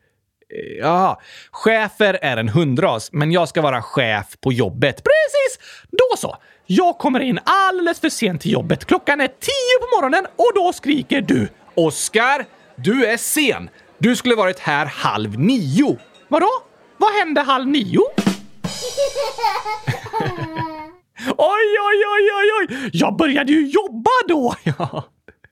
[0.80, 4.96] Ja, chefer är en hundras, men jag ska vara chef på jobbet.
[4.96, 5.60] Precis!
[5.92, 6.38] Då så!
[6.66, 8.86] Jag kommer in alldeles för sent till jobbet.
[8.86, 13.70] Klockan är tio på morgonen och då skriker du “Oskar, du är sen!
[13.98, 16.50] Du skulle varit här halv nio!” Vadå?
[16.98, 18.00] Vad hände halv nio?
[21.38, 22.90] oj, oj, oj, oj, oj!
[22.94, 24.56] Jag började ju jobba då!
[24.64, 25.04] Ja.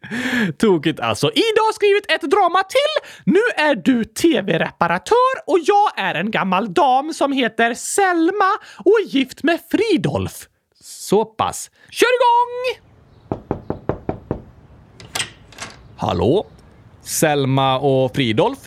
[0.57, 1.27] Tokigt alltså.
[1.31, 3.09] Ida har skrivit ett drama till.
[3.33, 9.07] Nu är du tv-reparatör och jag är en gammal dam som heter Selma och är
[9.07, 10.47] gift med Fridolf.
[10.81, 11.71] Så pass.
[11.89, 12.85] Kör igång!
[15.97, 16.45] Hallå?
[17.03, 18.59] Selma och Fridolf?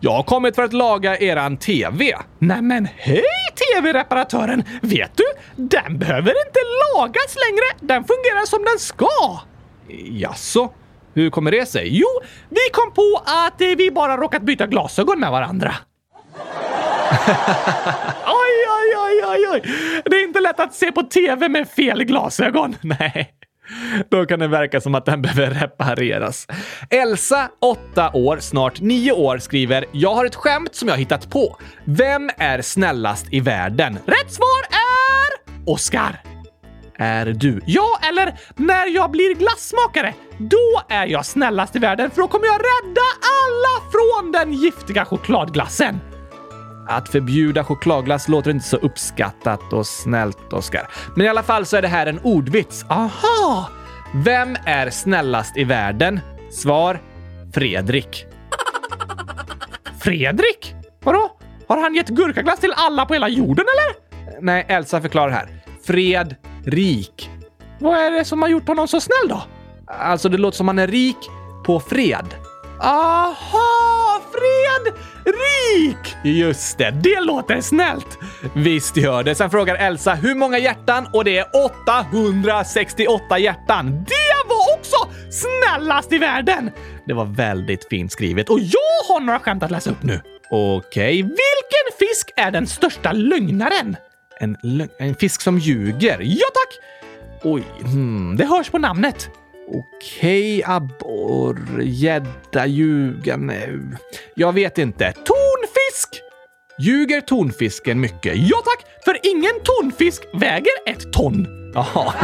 [0.00, 2.16] Jag har kommit för att laga eran TV.
[2.38, 3.24] Nämen hej
[3.56, 4.64] TV-reparatören!
[4.82, 5.24] Vet du?
[5.56, 6.60] Den behöver inte
[6.94, 7.64] lagas längre.
[7.80, 9.40] Den fungerar som den ska.
[10.10, 10.72] Jaså?
[11.16, 11.98] Hur kommer det sig?
[11.98, 12.06] Jo,
[12.48, 15.74] vi kom på att eh, vi bara råkat byta glasögon med varandra.
[18.26, 19.62] oj, oj, oj, oj, oj!
[20.04, 22.76] Det är inte lätt att se på TV med fel glasögon.
[22.82, 23.32] Nej.
[24.10, 26.46] Då kan det verka som att den behöver repareras.
[26.90, 31.56] Elsa, 8 år, snart 9 år, skriver “Jag har ett skämt som jag hittat på.
[31.84, 36.35] Vem är snällast i världen?” Rätt svar är Oscar
[36.98, 37.60] är du.
[37.66, 42.46] Ja, eller när jag blir glassmakare, då är jag snällast i världen för då kommer
[42.46, 46.00] jag rädda alla från den giftiga chokladglassen.
[46.88, 50.88] Att förbjuda chokladglass låter inte så uppskattat och snällt, Oskar.
[51.14, 52.84] Men i alla fall så är det här en ordvits.
[52.88, 53.70] Aha!
[54.14, 56.20] Vem är snällast i världen?
[56.50, 57.00] Svar
[57.54, 58.26] Fredrik.
[60.00, 60.74] Fredrik?
[61.04, 61.36] Vadå?
[61.68, 63.96] Har han gett gurkaglass till alla på hela jorden eller?
[64.40, 65.48] Nej, Elsa förklarar här.
[65.86, 67.30] Fred rik.
[67.80, 69.42] Vad är det som har gjort honom så snäll då?
[69.86, 71.16] Alltså, det låter som han är rik
[71.66, 72.34] på fred.
[72.80, 74.20] Aha!
[74.32, 74.94] Fred
[75.24, 76.16] rik!
[76.24, 78.18] Just det, det låter snällt.
[78.54, 79.34] Visst gör det.
[79.34, 84.04] Sen frågar Elsa hur många hjärtan och det är 868 hjärtan.
[84.04, 84.96] Det var också
[85.30, 86.70] snällast i världen!
[87.06, 90.20] Det var väldigt fint skrivet och jag har några skämt att läsa upp nu.
[90.50, 93.96] Okej, vilken fisk är den största lögnaren?
[94.40, 94.56] En,
[94.98, 96.18] en fisk som ljuger?
[96.20, 96.78] Ja tack!
[97.42, 99.30] Oj, hmm, det hörs på namnet.
[99.68, 103.38] Okej, abborr, gädda, ljuga...
[104.34, 105.12] Jag vet inte.
[105.12, 106.22] Tonfisk!
[106.78, 108.36] Ljuger tonfisken mycket?
[108.36, 111.46] Ja tack, för ingen tonfisk väger ett ton.
[111.74, 112.14] Jaha.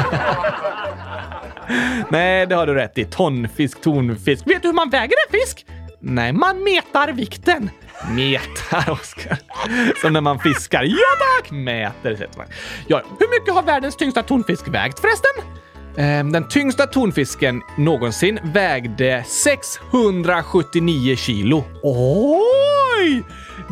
[2.10, 3.04] Nej, det har du rätt i.
[3.04, 4.46] Tonfisk, tonfisk.
[4.46, 5.66] Vet du hur man väger en fisk?
[6.00, 7.70] Nej, man metar vikten.
[8.10, 9.38] Metar, Oskar.
[10.00, 10.82] Som när man fiskar.
[10.82, 10.96] Ja
[11.40, 11.50] tack!
[11.50, 12.46] Mäter sätter man.
[12.86, 15.30] Ja, hur mycket har världens tyngsta tonfisk vägt förresten?
[15.96, 21.64] Ehm, Den tyngsta tonfisken någonsin vägde 679 kilo.
[21.82, 23.22] Oj!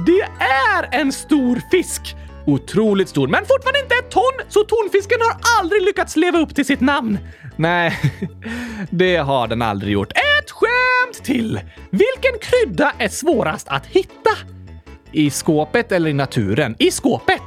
[0.06, 2.16] Det är en stor fisk!
[2.46, 6.64] Otroligt stor, men fortfarande inte ett ton, så tonfisken har aldrig lyckats leva upp till
[6.64, 7.18] sitt namn.
[7.56, 7.98] Nej,
[8.90, 10.12] det har den aldrig gjort.
[10.40, 11.60] Ett skämt till!
[11.90, 14.30] Vilken krydda är svårast att hitta?
[15.12, 16.76] I skåpet eller i naturen?
[16.78, 17.42] I skåpet!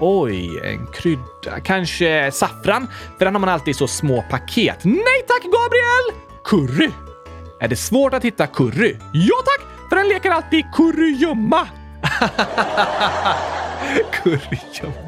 [0.00, 1.60] Oj, en krydda.
[1.64, 2.88] Kanske saffran?
[3.18, 4.84] För den har man alltid i så små paket.
[4.84, 6.22] Nej tack, Gabriel!
[6.44, 6.90] Curry.
[7.60, 8.96] Är det svårt att hitta curry?
[9.12, 11.68] Ja tack, för den leker alltid kurragömma.
[14.12, 14.94] kurragömma.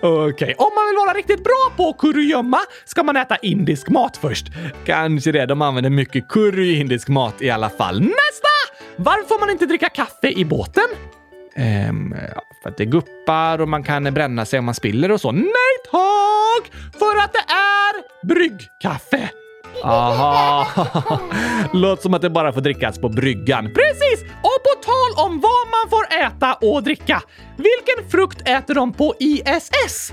[0.00, 4.46] Okej, om man vill vara riktigt bra på kurragömma ska man äta indisk mat först.
[4.86, 8.00] Kanske det, de använder mycket curry i indisk mat i alla fall.
[8.00, 8.48] Nästa!
[8.96, 10.84] Varför får man inte dricka kaffe i båten?
[11.56, 15.20] Ehm, ja, för att det guppar och man kan bränna sig om man spiller och
[15.20, 15.32] så.
[15.32, 16.72] Nej tack!
[16.98, 19.30] För att det är bryggkaffe!
[19.84, 20.66] Aha!
[21.72, 23.64] Låter som att det bara får drickas på bryggan.
[23.64, 24.22] Precis!
[24.22, 27.22] Och på tal om vad man får äta och dricka.
[27.58, 30.12] Vilken frukt äter de på ISS?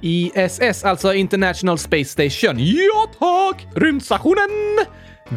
[0.00, 2.56] ISS, alltså International Space Station.
[2.58, 3.66] Ja tack!
[3.74, 4.48] Rymdstationen!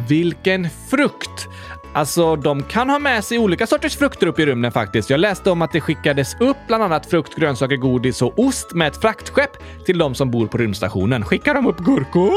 [0.08, 1.48] Vilken frukt!
[1.94, 5.10] Alltså, de kan ha med sig olika sorters frukter upp i rymden faktiskt.
[5.10, 8.88] Jag läste om att det skickades upp bland annat frukt, grönsaker, godis och ost med
[8.88, 9.50] ett fraktskepp
[9.86, 11.24] till de som bor på rymdstationen.
[11.24, 12.32] Skickar de upp gurkor?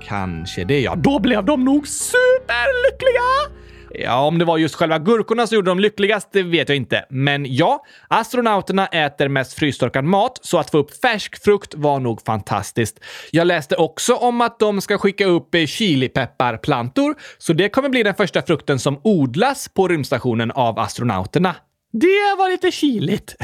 [0.00, 0.94] Kanske det, ja.
[0.94, 3.61] Då blev de nog superlyckliga!
[3.94, 7.04] Ja, om det var just själva gurkorna som gjorde dem lyckligast, det vet jag inte.
[7.10, 12.22] Men ja, astronauterna äter mest frystorkad mat, så att få upp färsk frukt var nog
[12.22, 13.00] fantastiskt.
[13.30, 18.02] Jag läste också om att de ska skicka upp eh, chilipepparplantor, så det kommer bli
[18.02, 21.54] den första frukten som odlas på rymdstationen av astronauterna.
[21.92, 23.36] Det var lite kiligt.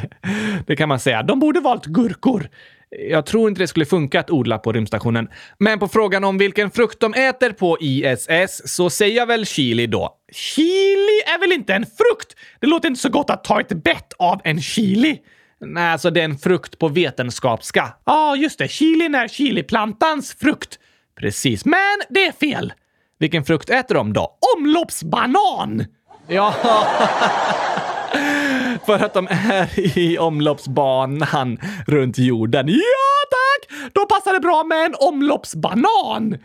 [0.66, 1.22] det kan man säga.
[1.22, 2.48] De borde valt gurkor.
[2.90, 5.28] Jag tror inte det skulle funka att odla på rymdstationen.
[5.58, 9.86] Men på frågan om vilken frukt de äter på ISS så säger jag väl chili
[9.86, 10.16] då.
[10.32, 12.36] Chili är väl inte en frukt?
[12.60, 15.18] Det låter inte så gott att ta ett bett av en chili.
[15.60, 17.94] Nej, alltså det är en frukt på vetenskapska.
[18.04, 18.68] Ja, ah, just det.
[18.68, 20.78] Chilin är chiliplantans frukt.
[21.20, 22.72] Precis, men det är fel.
[23.18, 24.38] Vilken frukt äter de då?
[24.56, 25.84] Omloppsbanan!
[26.26, 26.54] Ja,
[28.86, 32.68] för att de är i omloppsbanan runt jorden.
[32.68, 33.90] Ja, tack!
[33.92, 36.38] Då passar det bra med en omloppsbanan.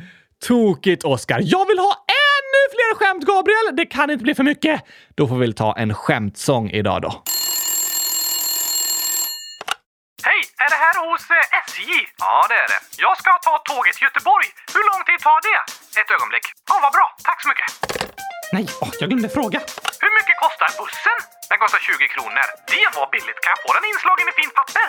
[0.47, 1.39] Tokigt, Oskar.
[1.43, 1.93] Jag vill ha
[2.27, 3.75] ännu fler skämt, Gabriel!
[3.75, 4.81] Det kan inte bli för mycket.
[5.15, 7.23] Då får vi väl ta en skämtsång idag då.
[10.23, 10.41] Hej!
[10.63, 11.89] Är det här hos eh, SJ?
[12.17, 12.81] Ja, det är det.
[13.05, 14.47] Jag ska ta tåget till Göteborg.
[14.75, 15.59] Hur lång tid tar det?
[16.01, 16.45] Ett ögonblick.
[16.69, 17.07] Ja, vad bra.
[17.27, 18.32] Tack så mycket.
[18.57, 19.59] Nej, åh, jag glömde fråga.
[20.03, 21.17] Hur mycket kostar bussen?
[21.49, 22.45] Den kostar 20 kronor.
[22.73, 23.39] Det var billigt.
[23.43, 24.87] Kan jag få den inslagen i fint papper?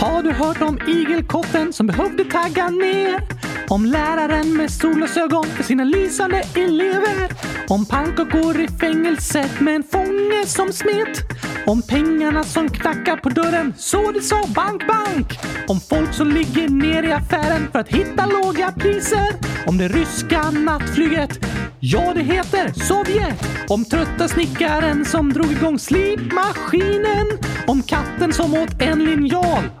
[0.00, 3.22] Har du hört om igelkotten som behövde tagga ner?
[3.68, 7.32] Om läraren med solglasögon för sina lysande elever?
[7.68, 11.18] Om pannkakor i fängelset med en fånge som smet?
[11.66, 15.38] Om pengarna som knackar på dörren så det sa bank, bank?
[15.68, 19.28] Om folk som ligger ner i affären för att hitta låga priser?
[19.66, 21.44] Om det ryska nattflyget?
[21.80, 23.48] Ja, det heter Sovjet!
[23.68, 27.26] Om trötta snickaren som drog igång slipmaskinen?
[27.66, 29.62] Om katten som åt en linjal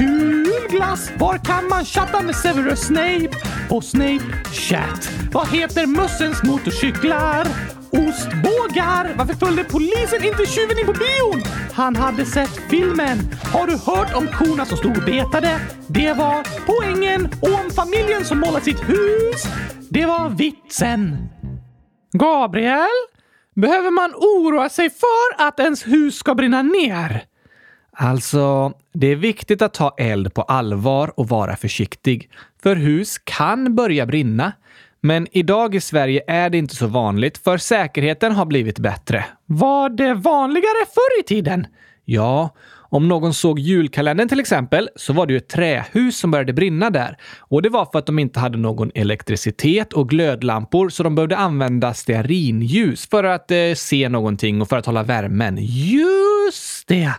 [0.00, 1.10] Kul glass!
[1.18, 3.30] Var kan man chatta med Severus Snape?
[3.68, 5.10] På Snape Chat.
[5.32, 7.46] Vad heter mössens motorcyklar?
[7.90, 9.14] Ostbågar!
[9.18, 11.42] Varför följde polisen inte tjuven in på bion?
[11.72, 13.18] Han hade sett filmen.
[13.52, 15.60] Har du hört om korna som stod och betade?
[15.86, 17.28] Det var poängen.
[17.42, 19.42] Och om familjen som målat sitt hus?
[19.90, 21.28] Det var vitsen.
[22.12, 22.98] Gabriel?
[23.54, 27.29] Behöver man oroa sig för att ens hus ska brinna ner?
[28.02, 32.30] Alltså, det är viktigt att ta eld på allvar och vara försiktig.
[32.62, 34.52] För hus kan börja brinna.
[35.00, 39.24] Men idag i Sverige är det inte så vanligt, för säkerheten har blivit bättre.
[39.46, 41.66] Var det vanligare förr i tiden?
[42.04, 42.54] Ja,
[42.90, 46.90] om någon såg julkalendern till exempel så var det ju ett trähus som började brinna
[46.90, 47.16] där.
[47.38, 51.36] Och det var för att de inte hade någon elektricitet och glödlampor så de behövde
[51.36, 55.58] använda stearinljus för att eh, se någonting och för att hålla värmen.
[55.60, 57.12] Just det!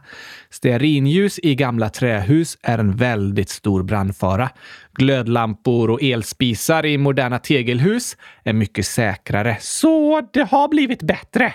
[0.50, 4.50] Stearinljus i gamla trähus är en väldigt stor brandfara.
[4.94, 9.58] Glödlampor och elspisar i moderna tegelhus är mycket säkrare.
[9.60, 11.54] Så det har blivit bättre?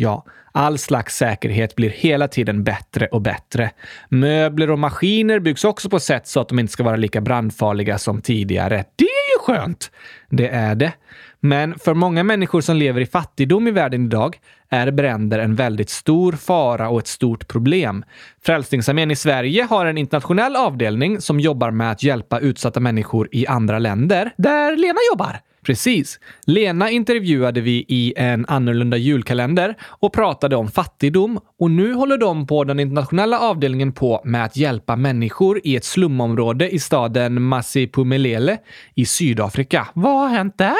[0.00, 3.70] Ja, all slags säkerhet blir hela tiden bättre och bättre.
[4.08, 7.98] Möbler och maskiner byggs också på sätt så att de inte ska vara lika brandfarliga
[7.98, 8.84] som tidigare.
[8.96, 9.90] Det är ju skönt!
[10.30, 10.92] Det är det.
[11.40, 15.90] Men för många människor som lever i fattigdom i världen idag är bränder en väldigt
[15.90, 18.04] stor fara och ett stort problem.
[18.42, 23.46] Frälsningsarmén i Sverige har en internationell avdelning som jobbar med att hjälpa utsatta människor i
[23.46, 25.40] andra länder, där Lena jobbar.
[25.68, 26.20] Precis.
[26.46, 32.46] Lena intervjuade vi i en annorlunda julkalender och pratade om fattigdom och nu håller de
[32.46, 38.58] på den internationella avdelningen på med att hjälpa människor i ett slumområde i staden Masipumelele
[38.94, 39.88] i Sydafrika.
[39.94, 40.76] Vad har hänt där?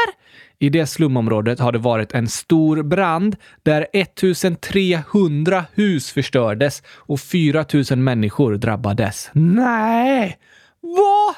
[0.59, 8.05] I det slumområdet har det varit en stor brand där 1300 hus förstördes och 4000
[8.05, 9.31] människor drabbades.
[9.33, 10.39] Nej!
[10.81, 11.35] Vad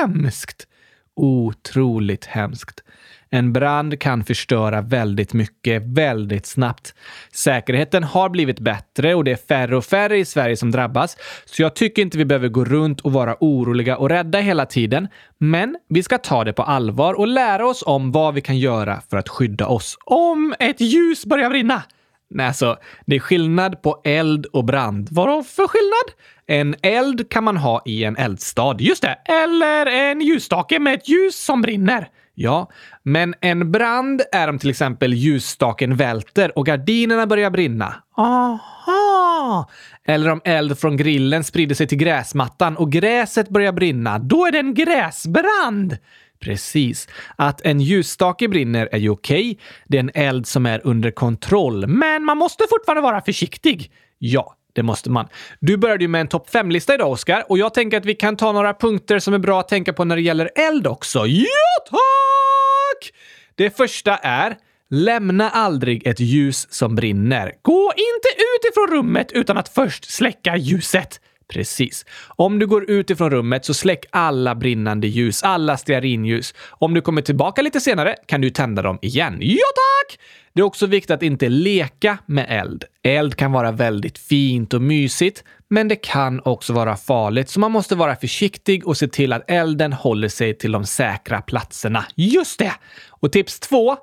[0.00, 0.68] hemskt!
[1.16, 2.84] Otroligt hemskt.
[3.30, 6.94] En brand kan förstöra väldigt mycket väldigt snabbt.
[7.32, 11.62] Säkerheten har blivit bättre och det är färre och färre i Sverige som drabbas, så
[11.62, 15.08] jag tycker inte vi behöver gå runt och vara oroliga och rädda hela tiden.
[15.38, 19.02] Men vi ska ta det på allvar och lära oss om vad vi kan göra
[19.10, 19.96] för att skydda oss.
[20.04, 21.82] Om ett ljus börjar brinna!
[22.34, 25.08] Nej, alltså, det är skillnad på eld och brand.
[25.10, 26.20] Vad för skillnad?
[26.46, 29.18] En eld kan man ha i en eldstad, just det.
[29.24, 32.08] Eller en ljusstake med ett ljus som brinner.
[32.34, 32.70] Ja,
[33.02, 37.94] men en brand är om till exempel ljusstaken välter och gardinerna börjar brinna.
[38.16, 39.70] Aha!
[40.04, 44.18] Eller om eld från grillen sprider sig till gräsmattan och gräset börjar brinna.
[44.18, 45.96] Då är det en gräsbrand!
[46.44, 47.08] Precis.
[47.36, 49.50] Att en ljusstake brinner är ju okej.
[49.50, 49.56] Okay.
[49.86, 53.92] Det är en eld som är under kontroll, men man måste fortfarande vara försiktig.
[54.18, 55.28] Ja, det måste man.
[55.60, 58.36] Du började ju med en topp 5-lista idag, Oskar, och jag tänker att vi kan
[58.36, 61.26] ta några punkter som är bra att tänka på när det gäller eld också.
[61.26, 61.46] Ja,
[61.90, 63.12] tack!
[63.54, 64.56] Det första är
[64.90, 67.52] Lämna aldrig ett ljus som brinner.
[67.62, 71.20] Gå inte ut ifrån rummet utan att först släcka ljuset.
[71.48, 72.04] Precis.
[72.26, 76.54] Om du går ut ifrån rummet så släck alla brinnande ljus, alla stearinljus.
[76.70, 79.38] Om du kommer tillbaka lite senare kan du tända dem igen.
[79.40, 80.18] Ja tack!
[80.54, 82.84] Det är också viktigt att inte leka med eld.
[83.02, 87.72] Eld kan vara väldigt fint och mysigt, men det kan också vara farligt, så man
[87.72, 92.04] måste vara försiktig och se till att elden håller sig till de säkra platserna.
[92.14, 92.72] Just det!
[93.10, 93.96] Och tips två,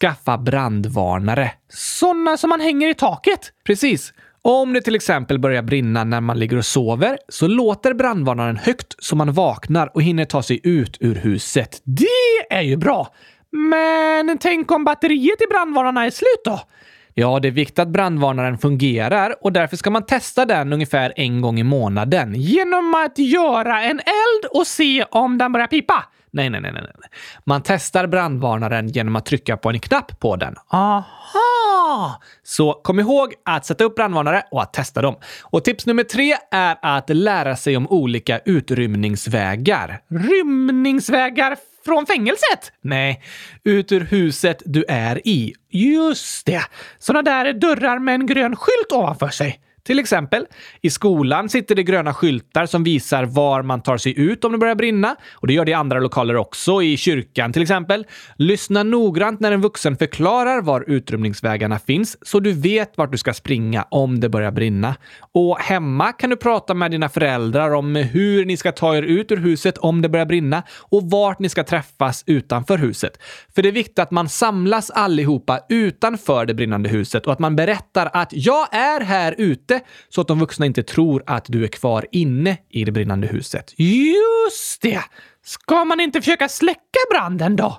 [0.00, 1.52] skaffa brandvarnare.
[1.68, 3.52] Sådana som man hänger i taket.
[3.64, 4.12] Precis.
[4.42, 8.94] Om det till exempel börjar brinna när man ligger och sover så låter brandvarnaren högt
[8.98, 11.82] så man vaknar och hinner ta sig ut ur huset.
[11.84, 13.08] Det är ju bra!
[13.52, 16.60] Men tänk om batteriet i brandvarnarna är slut då?
[17.14, 21.40] Ja, det är viktigt att brandvarnaren fungerar och därför ska man testa den ungefär en
[21.40, 26.04] gång i månaden genom att göra en eld och se om den börjar pipa.
[26.32, 26.92] Nej, nej, nej, nej.
[27.44, 30.54] Man testar brandvarnaren genom att trycka på en knapp på den.
[30.68, 32.20] Aha!
[32.42, 35.16] Så kom ihåg att sätta upp brandvarnare och att testa dem.
[35.42, 40.00] Och tips nummer tre är att lära sig om olika utrymningsvägar.
[40.08, 42.72] Rymningsvägar från fängelset?
[42.82, 43.22] Nej,
[43.64, 45.54] ut ur huset du är i.
[45.70, 46.62] Just det!
[46.98, 49.60] Såna där dörrar med en grön skylt ovanför sig.
[49.82, 50.46] Till exempel,
[50.82, 54.58] i skolan sitter det gröna skyltar som visar var man tar sig ut om det
[54.58, 55.16] börjar brinna.
[55.32, 58.06] Och det gör det i andra lokaler också, i kyrkan till exempel.
[58.36, 63.32] Lyssna noggrant när en vuxen förklarar var utrymningsvägarna finns så du vet vart du ska
[63.32, 64.96] springa om det börjar brinna.
[65.34, 69.32] Och hemma kan du prata med dina föräldrar om hur ni ska ta er ut
[69.32, 73.18] ur huset om det börjar brinna och vart ni ska träffas utanför huset.
[73.54, 77.56] För det är viktigt att man samlas allihopa utanför det brinnande huset och att man
[77.56, 79.69] berättar att jag är här ute
[80.08, 83.74] så att de vuxna inte tror att du är kvar inne i det brinnande huset.
[83.76, 85.02] Just det!
[85.44, 87.78] Ska man inte försöka släcka branden då?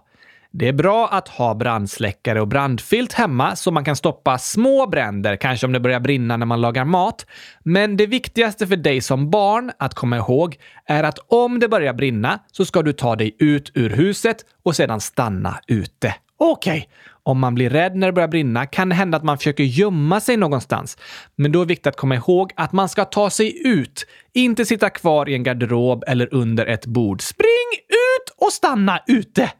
[0.53, 5.35] Det är bra att ha brandsläckare och brandfilt hemma så man kan stoppa små bränder,
[5.35, 7.25] kanske om det börjar brinna när man lagar mat.
[7.63, 11.93] Men det viktigaste för dig som barn att komma ihåg är att om det börjar
[11.93, 16.15] brinna så ska du ta dig ut ur huset och sedan stanna ute.
[16.37, 16.89] Okej, okay.
[17.23, 20.19] Om man blir rädd när det börjar brinna kan det hända att man försöker gömma
[20.19, 20.97] sig någonstans.
[21.35, 24.65] Men då är det viktigt att komma ihåg att man ska ta sig ut, inte
[24.65, 27.21] sitta kvar i en garderob eller under ett bord.
[27.21, 29.51] Spring ut och stanna ute!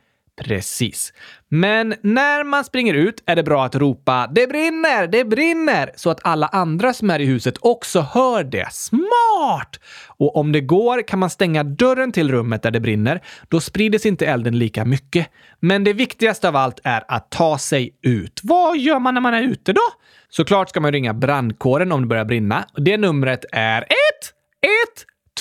[0.41, 1.13] Precis.
[1.53, 5.07] Men när man springer ut är det bra att ropa “Det brinner!
[5.07, 8.67] Det brinner!” så att alla andra som är i huset också hör det.
[8.71, 9.79] Smart!
[10.07, 13.21] Och om det går kan man stänga dörren till rummet där det brinner.
[13.49, 15.27] Då sprider sig inte elden lika mycket.
[15.59, 18.39] Men det viktigaste av allt är att ta sig ut.
[18.43, 19.81] Vad gör man när man är ute då?
[20.29, 22.65] Såklart ska man ringa brandkåren om det börjar brinna.
[22.75, 23.85] Det numret är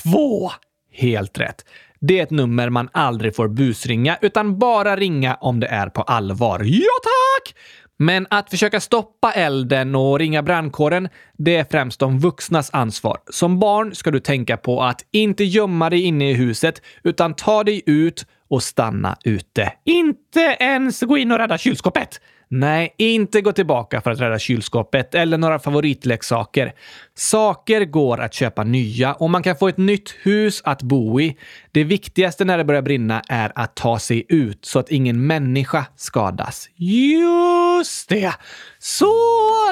[0.05, 0.51] 112.
[0.93, 1.65] Helt rätt.
[2.01, 6.03] Det är ett nummer man aldrig får busringa, utan bara ringa om det är på
[6.03, 6.61] allvar.
[6.65, 7.55] Ja, tack!
[7.99, 13.19] Men att försöka stoppa elden och ringa brandkåren, det är främst de vuxnas ansvar.
[13.31, 17.65] Som barn ska du tänka på att inte gömma dig inne i huset, utan ta
[17.65, 19.73] dig ut och stanna ute.
[19.85, 22.21] Inte ens gå in och rädda kylskåpet!
[22.53, 26.73] Nej, inte gå tillbaka för att rädda kylskåpet eller några favoritleksaker.
[27.15, 31.37] Saker går att köpa nya och man kan få ett nytt hus att bo i.
[31.73, 35.87] Det viktigaste när det börjar brinna är att ta sig ut så att ingen människa
[35.97, 36.69] skadas.
[36.77, 38.33] Just det!
[38.79, 39.15] Så,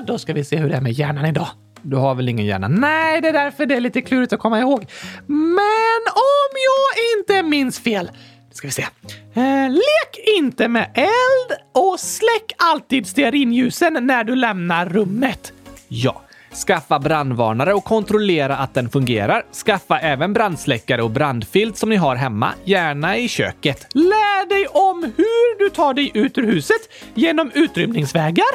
[0.07, 1.49] då ska vi se hur det är med hjärnan idag.
[1.83, 2.69] Du har väl ingen hjärna?
[2.69, 4.87] Nej, det är därför det är lite klurigt att komma ihåg.
[5.27, 8.11] Men om jag inte minns fel
[8.59, 8.87] ska vi se.
[9.35, 15.53] Eh, lek inte med eld och släck alltid stearinljusen när du lämnar rummet.
[15.89, 16.23] Ja.
[16.67, 19.45] Skaffa brandvarnare och kontrollera att den fungerar.
[19.67, 23.87] Skaffa även brandsläckare och brandfilt som ni har hemma, gärna i köket.
[23.95, 26.81] Lär dig om hur du tar dig ut ur huset
[27.15, 28.47] genom utrymningsvägar.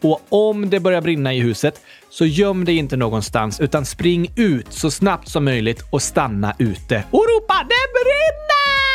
[0.00, 1.80] Och om det börjar brinna i huset,
[2.10, 7.04] så göm dig inte någonstans utan spring ut så snabbt som möjligt och stanna ute
[7.10, 8.87] och ropa “Det brinner!”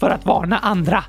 [0.00, 1.04] För att varna andra.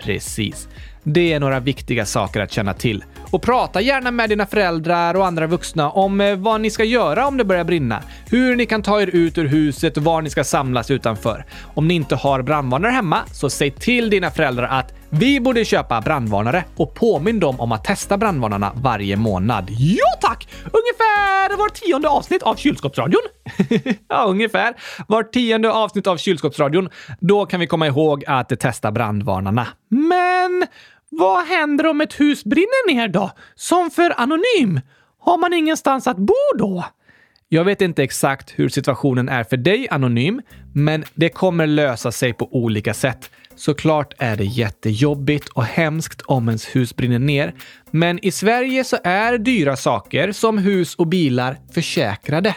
[0.00, 0.68] Precis.
[1.02, 3.04] Det är några viktiga saker att känna till.
[3.30, 7.26] Och prata gärna med dina föräldrar och andra vuxna om eh, vad ni ska göra
[7.26, 8.02] om det börjar brinna.
[8.30, 11.44] Hur ni kan ta er ut ur huset och var ni ska samlas utanför.
[11.62, 16.00] Om ni inte har brandvarnare hemma, så säg till dina föräldrar att vi borde köpa
[16.00, 19.66] brandvarnare och påminn dem om att testa brandvarnarna varje månad.
[19.70, 20.48] Ja tack!
[20.64, 23.22] Ungefär var tionde avsnitt av kylskåpsradion.
[24.08, 24.74] ja, ungefär.
[25.08, 26.88] Var tionde avsnitt av kylskåpsradion.
[27.20, 29.66] Då kan vi komma ihåg att testa brandvarnarna.
[29.88, 30.66] Men
[31.10, 33.30] vad händer om ett hus brinner ner då?
[33.54, 34.80] Som för Anonym?
[35.20, 36.84] Har man ingenstans att bo då?
[37.50, 40.40] Jag vet inte exakt hur situationen är för dig, Anonym,
[40.74, 43.30] men det kommer lösa sig på olika sätt.
[43.54, 47.54] Såklart är det jättejobbigt och hemskt om ens hus brinner ner,
[47.90, 52.54] men i Sverige så är dyra saker som hus och bilar försäkrade.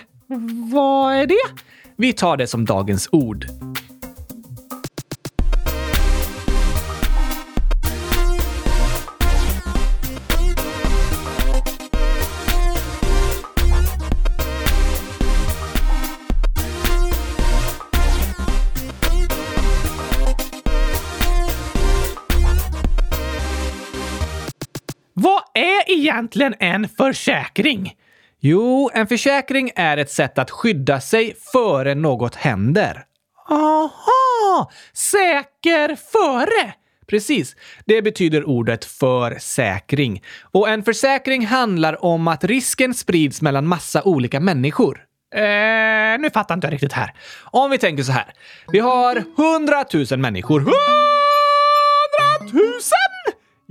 [0.73, 1.63] Vad är det?
[1.95, 3.45] Vi tar det som dagens ord.
[26.11, 27.95] Egentligen en försäkring?
[28.39, 33.05] Jo, en försäkring är ett sätt att skydda sig före något händer.
[33.49, 34.71] Aha!
[34.93, 36.73] Säker före!
[37.07, 37.55] Precis.
[37.85, 40.23] Det betyder ordet försäkring.
[40.41, 45.05] Och en försäkring handlar om att risken sprids mellan massa olika människor.
[45.35, 45.41] Eh,
[46.19, 47.13] nu fattar inte jag riktigt här.
[47.43, 48.33] Om vi tänker så här.
[48.67, 50.59] Vi har hundratusen människor.
[52.39, 53.10] Hundratusen!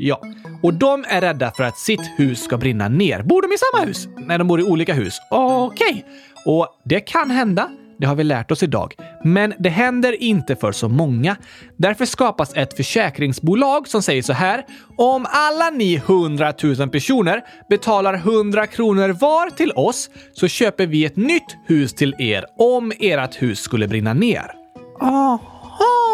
[0.03, 0.21] Ja,
[0.63, 3.23] och de är rädda för att sitt hus ska brinna ner.
[3.23, 4.09] Bor de i samma hus?
[4.27, 5.19] Nej, de bor i olika hus.
[5.31, 5.89] Okej.
[5.89, 6.03] Okay.
[6.45, 7.71] Och det kan hända.
[7.99, 8.95] Det har vi lärt oss idag.
[9.25, 11.37] Men det händer inte för så många.
[11.77, 14.65] Därför skapas ett försäkringsbolag som säger så här.
[14.97, 21.05] Om alla ni 100 000 personer betalar 100 kronor var till oss så köper vi
[21.05, 24.51] ett nytt hus till er om ert hus skulle brinna ner.
[25.01, 26.10] Aha!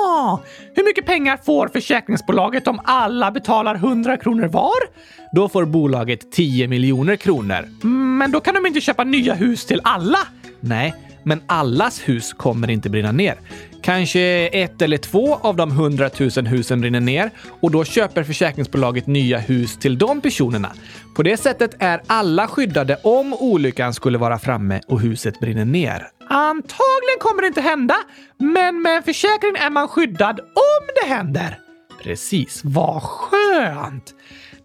[0.75, 5.07] Hur mycket pengar får försäkringsbolaget om alla betalar 100 kronor var?
[5.33, 7.87] Då får bolaget 10 miljoner kronor.
[8.19, 10.19] Men då kan de inte köpa nya hus till alla.
[10.61, 13.35] Nej, men allas hus kommer inte brinna ner.
[13.87, 17.31] Kanske ett eller två av de hundratusen husen brinner ner
[17.61, 20.73] och då köper försäkringsbolaget nya hus till de personerna.
[21.17, 26.09] På det sättet är alla skyddade om olyckan skulle vara framme och huset brinner ner.
[26.29, 27.95] Antagligen kommer det inte hända,
[28.39, 31.59] men med en försäkring är man skyddad om det händer.
[32.03, 34.15] Precis, vad skönt!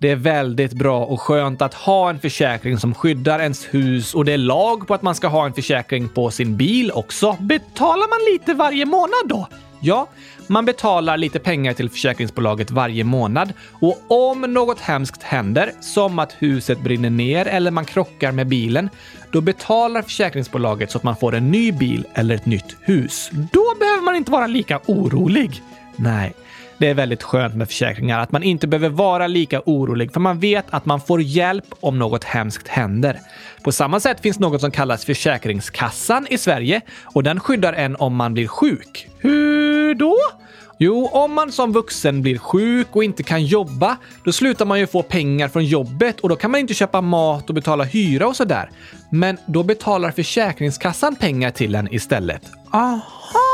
[0.02, 4.26] Det är väldigt bra och skönt att ha en försäkring som skyddar ens hus och
[4.26, 7.38] det är lag på att man ska ha en försäkring på sin bil också.
[7.40, 9.48] Betalar man lite varje månad då?
[9.82, 10.08] Ja,
[10.48, 16.36] man betalar lite pengar till försäkringsbolaget varje månad och om något hemskt händer, som att
[16.40, 18.90] huset brinner ner eller man krockar med bilen,
[19.32, 23.30] då betalar försäkringsbolaget så att man får en ny bil eller ett nytt hus.
[23.32, 25.64] Då behöver man inte vara lika orolig.
[25.96, 26.34] Nej,
[26.82, 30.40] det är väldigt skönt med försäkringar att man inte behöver vara lika orolig för man
[30.40, 33.20] vet att man får hjälp om något hemskt händer.
[33.64, 38.16] På samma sätt finns något som kallas Försäkringskassan i Sverige och den skyddar en om
[38.16, 39.08] man blir sjuk.
[39.18, 40.18] Hur då?
[40.78, 44.88] Jo, om man som vuxen blir sjuk och inte kan jobba, då slutar man ju
[44.88, 48.36] få pengar från jobbet och då kan man inte köpa mat och betala hyra och
[48.36, 48.70] sådär.
[49.12, 52.42] Men då betalar Försäkringskassan pengar till en istället.
[52.74, 53.51] Aha!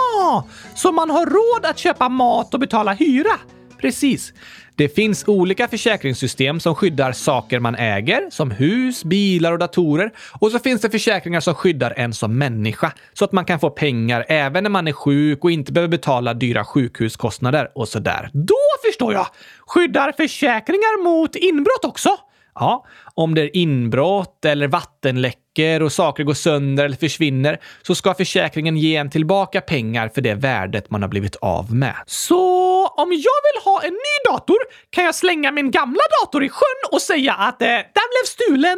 [0.76, 3.40] Så man har råd att köpa mat och betala hyra?
[3.82, 4.34] Precis.
[4.76, 10.12] Det finns olika försäkringssystem som skyddar saker man äger, som hus, bilar och datorer.
[10.40, 13.70] Och så finns det försäkringar som skyddar en som människa, så att man kan få
[13.70, 18.30] pengar även när man är sjuk och inte behöver betala dyra sjukhuskostnader och sådär.
[18.34, 18.56] Då
[18.86, 19.28] förstår jag!
[19.68, 22.10] Skyddar försäkringar mot inbrott också?
[22.56, 24.68] Ja, om det är inbrott eller
[25.58, 30.22] läcker och saker går sönder eller försvinner så ska försäkringen ge en tillbaka pengar för
[30.22, 31.96] det värdet man har blivit av med.
[32.06, 34.58] Så om jag vill ha en ny dator
[34.90, 38.78] kan jag slänga min gamla dator i sjön och säga att eh, den blev stulen?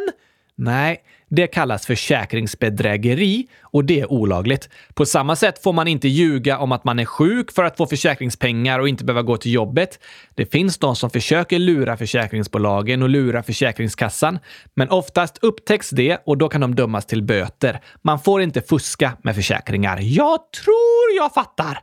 [0.56, 4.68] Nej, det kallas försäkringsbedrägeri och det är olagligt.
[4.94, 7.86] På samma sätt får man inte ljuga om att man är sjuk för att få
[7.86, 9.98] försäkringspengar och inte behöva gå till jobbet.
[10.34, 14.38] Det finns de som försöker lura försäkringsbolagen och lura Försäkringskassan,
[14.74, 17.80] men oftast upptäcks det och då kan de dömas till böter.
[18.02, 19.98] Man får inte fuska med försäkringar.
[20.00, 21.78] Jag tror jag fattar.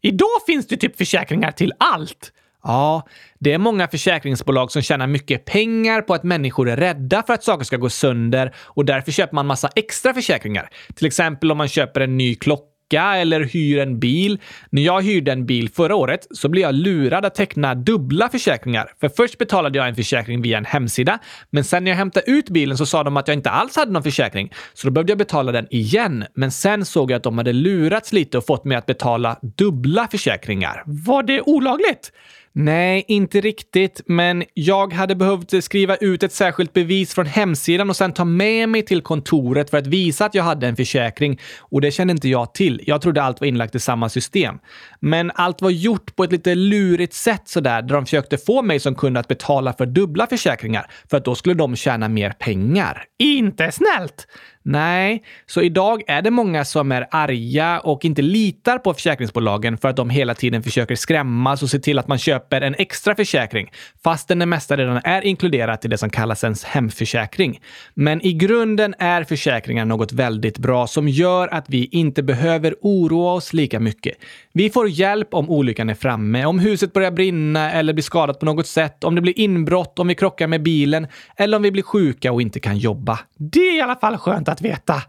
[0.00, 2.32] Idag finns det typ försäkringar till allt.
[2.62, 3.06] Ja,
[3.38, 7.44] det är många försäkringsbolag som tjänar mycket pengar på att människor är rädda för att
[7.44, 10.70] saker ska gå sönder och därför köper man massa extra försäkringar.
[10.94, 14.38] Till exempel om man köper en ny klocka eller hyr en bil.
[14.70, 18.92] När jag hyrde en bil förra året så blev jag lurad att teckna dubbla försäkringar.
[19.00, 21.18] För först betalade jag en försäkring via en hemsida,
[21.50, 23.92] men sen när jag hämtade ut bilen så sa de att jag inte alls hade
[23.92, 24.52] någon försäkring.
[24.74, 26.24] Så då behövde jag betala den igen.
[26.34, 30.08] Men sen såg jag att de hade lurats lite och fått mig att betala dubbla
[30.10, 30.82] försäkringar.
[30.86, 32.12] Var det olagligt?
[32.52, 37.96] Nej, inte riktigt, men jag hade behövt skriva ut ett särskilt bevis från hemsidan och
[37.96, 41.40] sen ta med mig till kontoret för att visa att jag hade en försäkring.
[41.60, 42.82] Och det kände inte jag till.
[42.86, 44.58] Jag trodde allt var inlagt i samma system.
[45.00, 48.80] Men allt var gjort på ett lite lurigt sätt sådär, där de försökte få mig
[48.80, 53.04] som kund att betala för dubbla försäkringar, för att då skulle de tjäna mer pengar.
[53.18, 54.26] Inte snällt!
[54.62, 59.88] Nej, så idag är det många som är arga och inte litar på försäkringsbolagen för
[59.88, 63.70] att de hela tiden försöker skrämmas och se till att man köper en extra försäkring,
[64.04, 67.60] fastän det mesta redan är inkluderat i det som kallas ens hemförsäkring.
[67.94, 73.32] Men i grunden är försäkringar något väldigt bra som gör att vi inte behöver oroa
[73.32, 74.16] oss lika mycket.
[74.52, 78.46] Vi får hjälp om olyckan är framme, om huset börjar brinna eller blir skadat på
[78.46, 81.06] något sätt, om det blir inbrott, om vi krockar med bilen
[81.36, 83.18] eller om vi blir sjuka och inte kan jobba.
[83.36, 85.02] Det är i alla fall skönt att veta.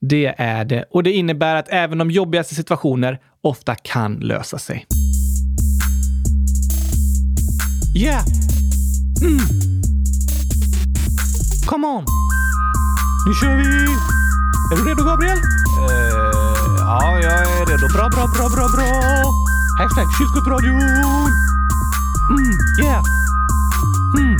[0.00, 0.84] Det är det.
[0.90, 4.86] Och det innebär att även de jobbigaste situationer ofta kan lösa sig.
[7.96, 8.24] Yeah!
[9.22, 9.38] Mm.
[11.66, 12.04] Come on!
[13.26, 13.86] Nu kör vi!
[14.72, 15.38] Är du redo Gabriel?
[15.38, 15.44] Uh,
[16.78, 17.88] ja, jag är redo.
[17.92, 19.32] Bra, bra, bra, bra, bra!
[19.78, 20.82] Hashtag kylskåpsradion!
[22.30, 23.02] Mm, yeah!
[24.18, 24.36] Mm.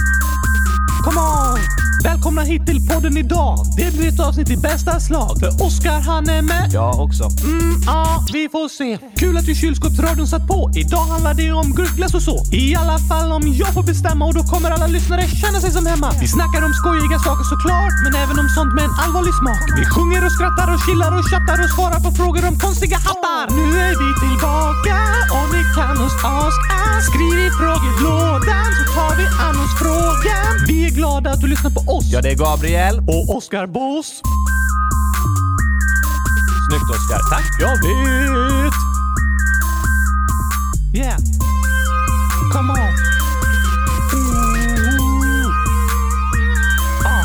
[1.05, 1.86] Come on!
[2.11, 3.55] Välkomna hit till podden idag.
[3.77, 5.33] Det blir ett avsnitt i bästa slag.
[5.41, 6.67] För Oskar han är med.
[6.73, 7.25] Jag också.
[7.25, 8.99] Mm, ja, vi får se.
[9.21, 10.71] Kul att ju kylskåpsradion satt på.
[10.83, 12.37] Idag handlar det om gurkglass och så.
[12.53, 15.87] I alla fall om jag får bestämma och då kommer alla lyssnare känna sig som
[15.87, 16.11] hemma.
[16.21, 19.67] Vi snackar om skojiga saker såklart, men även om sånt med en allvarlig smak.
[19.81, 23.45] Vi sjunger och skrattar och chillar och chattar och svarar på frågor om konstiga hattar.
[23.59, 24.97] Nu är vi tillbaka
[25.37, 26.61] och vi kan oss ask
[27.11, 30.66] Skriv i frågelådan så tar vi an oss frågan.
[30.66, 32.05] Vi är glada att du lyssnar på oss.
[32.12, 32.99] Ja, det är Gabriel.
[32.99, 34.22] Och Oskar Boss.
[36.68, 37.20] Snyggt Oskar.
[37.31, 37.45] Tack.
[37.61, 38.74] Jag vet!
[40.95, 41.18] Yeah.
[42.53, 42.79] Come on.
[44.14, 45.53] Ooh.
[47.05, 47.24] Ah.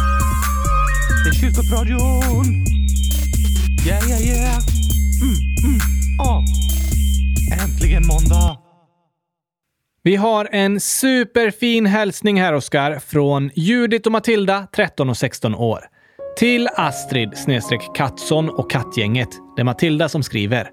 [1.23, 2.65] Det är kyrkopradion.
[3.85, 4.59] Yeah, yeah, yeah.
[5.21, 5.79] Mm, mm.
[6.19, 6.60] Ah.
[7.81, 8.57] Äntligen måndag.
[10.03, 15.79] Vi har en superfin hälsning här, Oskar, från Judith och Matilda, 13 och 16 år.
[16.37, 17.81] Till Astrid snedstreck
[18.57, 19.29] och kattgänget.
[19.55, 20.69] Det är Matilda som skriver.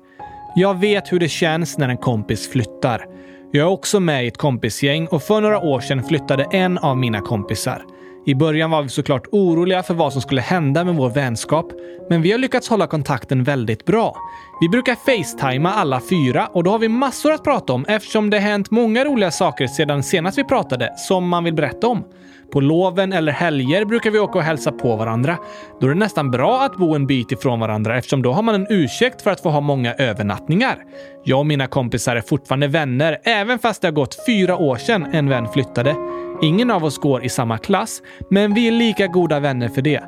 [0.56, 3.04] Jag vet hur det känns när en kompis flyttar.
[3.52, 6.96] Jag är också med i ett kompisgäng och för några år sedan flyttade en av
[6.96, 7.82] mina kompisar.
[8.28, 11.72] I början var vi såklart oroliga för vad som skulle hända med vår vänskap,
[12.10, 14.16] men vi har lyckats hålla kontakten väldigt bra.
[14.60, 18.38] Vi brukar facetima alla fyra och då har vi massor att prata om eftersom det
[18.38, 22.04] hänt många roliga saker sedan senast vi pratade som man vill berätta om.
[22.52, 25.38] På loven eller helger brukar vi åka och hälsa på varandra.
[25.80, 28.54] Då är det nästan bra att bo en bit ifrån varandra eftersom då har man
[28.54, 30.76] en ursäkt för att få ha många övernattningar.
[31.24, 35.06] Jag och mina kompisar är fortfarande vänner, även fast det har gått fyra år sedan
[35.12, 35.96] en vän flyttade.
[36.42, 40.02] Ingen av oss går i samma klass, men vi är lika goda vänner för det.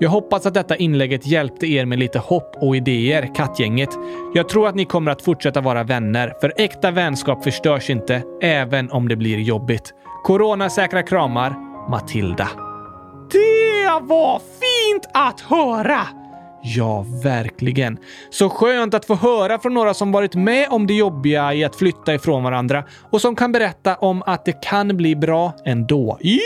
[0.00, 3.90] Jag hoppas att detta inlägget hjälpte er med lite hopp och idéer, kattgänget.
[4.34, 8.90] Jag tror att ni kommer att fortsätta vara vänner, för äkta vänskap förstörs inte, även
[8.90, 9.94] om det blir jobbigt.
[10.24, 12.48] Coronasäkra kramar, Matilda.
[13.30, 16.06] Det var fint att höra!
[16.66, 17.98] Ja, verkligen.
[18.30, 21.76] Så skönt att få höra från några som varit med om det jobbiga i att
[21.76, 26.18] flytta ifrån varandra och som kan berätta om att det kan bli bra ändå.
[26.20, 26.40] Ja,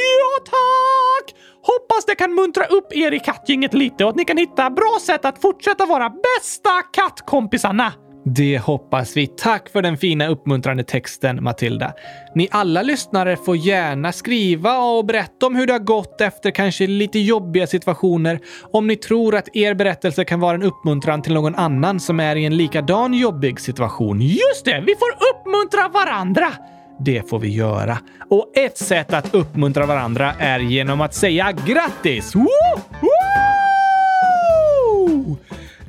[0.45, 1.34] tack!
[1.62, 4.99] Hoppas det kan muntra upp er i kattgänget lite och att ni kan hitta bra
[5.03, 7.93] sätt att fortsätta vara bästa kattkompisarna.
[8.25, 9.27] Det hoppas vi.
[9.27, 11.93] Tack för den fina uppmuntrande texten, Matilda.
[12.35, 16.87] Ni alla lyssnare får gärna skriva och berätta om hur det har gått efter kanske
[16.87, 18.41] lite jobbiga situationer.
[18.73, 22.37] Om ni tror att er berättelse kan vara en uppmuntran till någon annan som är
[22.37, 24.21] i en likadan jobbig situation.
[24.21, 24.83] Just det!
[24.87, 26.53] Vi får uppmuntra varandra!
[27.01, 27.99] Det får vi göra.
[28.31, 32.35] Och ett sätt att uppmuntra varandra är genom att säga grattis!
[32.35, 33.18] Woo!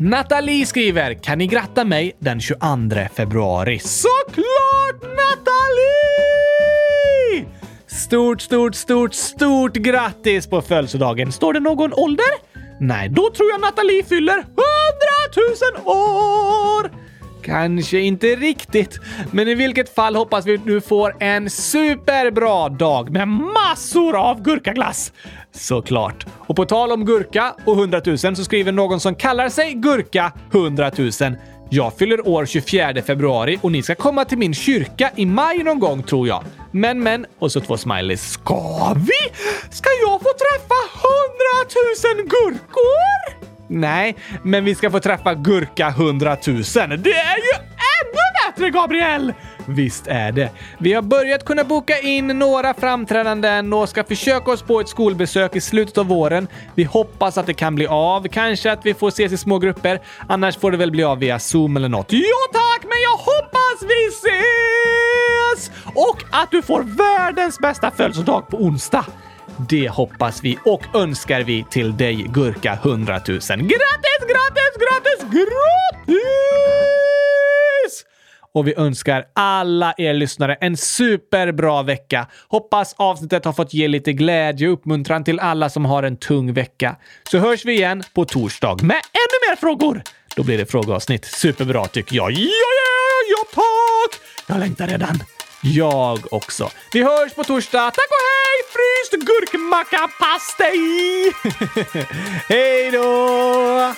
[0.01, 5.55] Nathalie skriver “Kan ni gratta mig den 22 februari?” Såklart Nathalie!
[7.87, 11.31] Stort, stort, stort, stort grattis på födelsedagen.
[11.31, 12.25] Står det någon ålder?
[12.79, 14.45] Nej, då tror jag Nathalie fyller 100
[15.85, 17.08] 000 år!
[17.49, 18.99] Kanske inte riktigt,
[19.31, 24.41] men i vilket fall hoppas vi att du får en superbra dag med massor av
[24.41, 25.13] gurkaglass.
[25.51, 26.25] Såklart.
[26.37, 30.33] Och på tal om gurka och 100 000 så skriver någon som kallar sig Gurka
[30.53, 31.11] 100 000.
[31.69, 35.79] Jag fyller år 24 februari och ni ska komma till min kyrka i maj någon
[35.79, 36.43] gång tror jag.
[36.71, 38.31] Men men, och så två smileys.
[38.31, 39.35] Ska vi?
[39.71, 40.79] Ska jag få träffa
[42.13, 43.48] 100 000 gurkor?
[43.69, 46.63] Nej, men vi ska få träffa Gurka 100 000.
[46.65, 47.53] Det är ju
[47.99, 49.33] ännu bättre, Gabriel!
[49.65, 50.49] Visst är det.
[50.77, 55.55] Vi har börjat kunna boka in några framträdanden och ska försöka oss på ett skolbesök
[55.55, 56.47] i slutet av våren.
[56.75, 58.27] Vi hoppas att det kan bli av.
[58.27, 59.99] Kanske att vi får ses i små grupper.
[60.29, 62.11] Annars får det väl bli av via Zoom eller något.
[62.11, 62.19] Ja
[62.53, 65.71] tack, men jag hoppas vi ses!
[65.85, 69.05] Och att du får världens bästa födelsedag på onsdag.
[69.67, 73.39] Det hoppas vi och önskar vi till dig Gurka 100 000.
[73.39, 73.69] Grattis,
[74.27, 75.49] grattis, grattis, grattis!
[78.53, 82.27] Och vi önskar alla er lyssnare en superbra vecka.
[82.47, 86.53] Hoppas avsnittet har fått ge lite glädje och uppmuntran till alla som har en tung
[86.53, 86.95] vecka.
[87.31, 90.01] Så hörs vi igen på torsdag med ännu mer frågor.
[90.35, 91.25] Då blir det frågeavsnitt.
[91.25, 92.31] Superbra tycker jag.
[92.31, 94.21] Ja, ja, ja, tack!
[94.47, 95.19] Jag längtar redan.
[95.61, 96.69] Jag också.
[96.91, 97.91] Vi hörs på torsdag.
[97.91, 98.63] Tack och hej!
[98.73, 101.33] Fryst gurkmackapastej!
[102.49, 103.93] hej då!